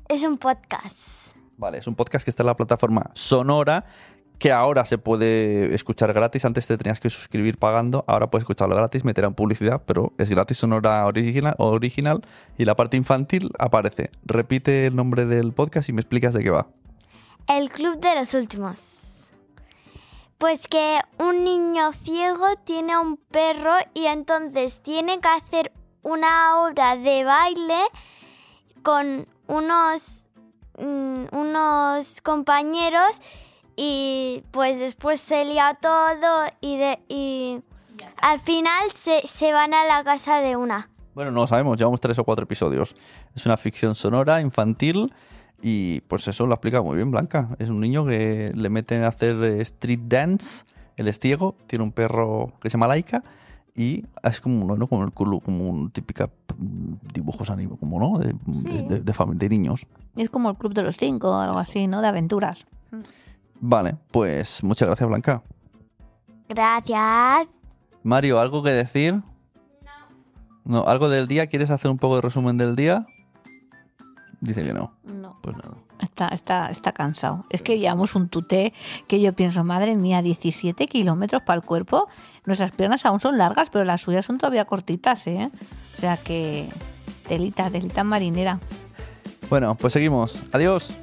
Es 0.10 0.24
un 0.24 0.38
podcast. 0.38 1.31
Vale, 1.62 1.78
es 1.78 1.86
un 1.86 1.94
podcast 1.94 2.24
que 2.24 2.32
está 2.32 2.42
en 2.42 2.48
la 2.48 2.56
plataforma 2.56 3.12
Sonora, 3.14 3.86
que 4.40 4.52
ahora 4.52 4.84
se 4.84 4.98
puede 4.98 5.76
escuchar 5.76 6.12
gratis. 6.12 6.44
Antes 6.44 6.66
te 6.66 6.76
tenías 6.76 7.00
que 7.00 7.12
suscribir 7.12 7.60
pagando, 7.60 8.04
ahora 8.08 8.32
puedes 8.32 8.42
escucharlo 8.42 8.76
gratis, 8.76 9.06
meterán 9.06 9.36
publicidad, 9.36 9.84
pero 9.86 10.12
es 10.18 10.28
gratis 10.28 10.58
Sonora 10.58 11.06
original, 11.06 11.54
original 11.60 12.26
y 12.58 12.66
la 12.66 12.76
parte 12.76 12.98
infantil 12.98 13.52
aparece. 13.60 14.10
Repite 14.26 14.88
el 14.88 14.96
nombre 14.96 15.28
del 15.28 15.54
podcast 15.54 15.88
y 15.88 15.94
me 15.94 16.02
explicas 16.02 16.34
de 16.34 16.42
qué 16.42 16.50
va. 16.50 16.66
El 17.48 17.70
club 17.70 18.00
de 18.00 18.16
los 18.16 18.34
últimos. 18.34 19.28
Pues 20.40 20.68
que 20.68 21.00
un 21.20 21.44
niño 21.44 21.92
ciego 21.92 22.56
tiene 22.64 22.98
un 22.98 23.18
perro 23.18 23.76
y 23.94 24.08
entonces 24.08 24.82
tiene 24.82 25.20
que 25.20 25.28
hacer 25.28 25.72
una 26.02 26.64
obra 26.64 26.98
de 26.98 27.24
baile 27.24 27.84
con 28.82 29.28
unos, 29.46 30.28
mm, 30.78 31.36
unos 31.36 32.22
compañeros 32.22 33.22
y 33.76 34.44
pues 34.52 34.80
después 34.80 35.20
se 35.20 35.46
lía 35.46 35.78
todo 35.82 36.46
y, 36.62 36.78
de, 36.78 37.00
y 37.08 37.62
al 38.22 38.40
final 38.40 38.92
se, 38.92 39.26
se 39.26 39.54
van 39.54 39.74
a 39.74 39.86
la 39.86 40.04
casa 40.04 40.40
de 40.40 40.56
una. 40.56 40.90
Bueno, 41.14 41.32
no 41.32 41.42
lo 41.42 41.48
sabemos, 41.48 41.78
llevamos 41.78 42.00
tres 42.00 42.18
o 42.20 42.24
cuatro 42.24 42.44
episodios. 42.44 42.96
Es 43.36 43.46
una 43.46 43.58
ficción 43.58 43.96
sonora, 43.96 44.40
infantil, 44.40 45.14
y 45.62 46.02
pues 46.02 46.28
eso 46.28 46.46
lo 46.46 46.54
explica 46.54 46.82
muy 46.82 46.96
bien 46.96 47.12
Blanca. 47.12 47.50
Es 47.60 47.70
un 47.70 47.80
niño 47.80 48.06
que 48.06 48.52
le 48.56 48.70
meten 48.70 49.04
a 49.04 49.08
hacer 49.08 49.36
eh, 49.44 49.62
street 49.62 50.02
dance, 50.04 50.66
él 50.96 51.08
es 51.08 51.20
ciego, 51.20 51.56
tiene 51.68 51.84
un 51.84 51.92
perro 51.92 52.54
que 52.62 52.70
se 52.70 52.74
llama 52.74 52.88
Laika, 52.88 53.24
y 53.76 54.06
es 54.24 54.42
como, 54.42 54.76
¿no? 54.76 54.88
como, 54.88 55.04
el 55.06 55.12
como 55.14 55.70
un 55.70 55.92
típica 55.92 56.30
mm, 56.58 56.94
dibujos 57.14 57.50
anime, 57.50 57.78
como 57.80 58.00
no, 58.00 58.20
de, 58.20 58.34
de, 58.46 58.82
de- 58.84 59.00
de 59.00 59.14
fami- 59.14 59.36
de 59.38 59.50
niños. 59.50 59.86
Es 60.16 60.30
como 60.30 60.50
el 60.50 60.58
Club 60.58 60.74
de 60.74 60.84
los 60.84 60.98
Cinco 60.98 61.30
o 61.32 61.36
algo 61.40 61.58
así, 61.58 61.88
¿no? 61.88 62.02
De 62.02 62.08
aventuras. 62.10 62.66
Vale, 63.60 63.96
pues 64.12 64.64
muchas 64.64 64.88
gracias 64.88 65.08
Blanca. 65.08 65.42
Gracias. 66.50 67.48
Mario, 68.04 68.40
¿algo 68.40 68.62
que 68.64 68.72
decir? 68.72 69.22
No. 70.66 70.84
¿Algo 70.86 71.10
del 71.10 71.28
día? 71.28 71.48
¿Quieres 71.48 71.72
hacer 71.72 71.90
un 71.92 71.98
poco 71.98 72.16
de 72.16 72.22
resumen 72.22 72.58
del 72.58 72.76
día? 72.76 73.06
Dice 74.42 74.64
que 74.64 74.74
no. 74.74 74.92
No. 75.04 75.38
Pues 75.42 75.56
nada. 75.56 75.78
Está, 76.00 76.28
está, 76.30 76.70
está 76.70 76.92
cansado. 76.92 77.46
Es 77.50 77.62
que 77.62 77.80
llevamos 77.80 78.16
un 78.16 78.28
tuté 78.28 78.74
que 79.08 79.22
yo 79.22 79.34
pienso, 79.34 79.64
madre 79.64 79.96
mía, 79.96 80.22
17 80.22 80.88
kilómetros 80.88 81.44
para 81.44 81.58
el 81.58 81.64
cuerpo. 81.64 82.10
Nuestras 82.46 82.72
piernas 82.72 83.06
aún 83.06 83.20
son 83.20 83.38
largas, 83.38 83.70
pero 83.70 83.86
las 83.86 84.02
suyas 84.02 84.26
son 84.26 84.40
todavía 84.40 84.66
cortitas, 84.66 85.28
¿eh? 85.28 85.50
O 85.96 85.98
sea 85.98 86.18
que 86.18 86.70
telita, 87.28 87.70
telita 87.70 88.04
marinera. 88.04 88.60
Bueno, 89.50 89.76
pues 89.76 89.94
seguimos. 89.94 90.42
Adiós. 90.52 90.98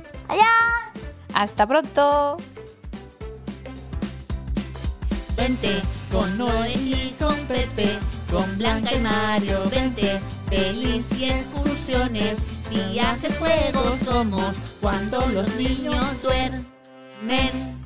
Hasta 1.38 1.68
pronto. 1.68 2.36
Vente 5.36 5.80
con 6.10 6.36
Noé 6.36 6.72
y 6.72 7.14
con 7.16 7.36
Pepe, 7.46 7.96
con 8.28 8.58
Blanca 8.58 8.92
y 8.92 8.98
Mario, 8.98 9.60
vente. 9.70 10.20
Pelis 10.50 11.12
y 11.16 11.26
excursiones, 11.26 12.38
viajes, 12.68 13.38
juegos 13.38 14.00
somos 14.04 14.56
cuando 14.80 15.24
los 15.28 15.54
niños 15.56 16.22
duermen. 16.22 17.77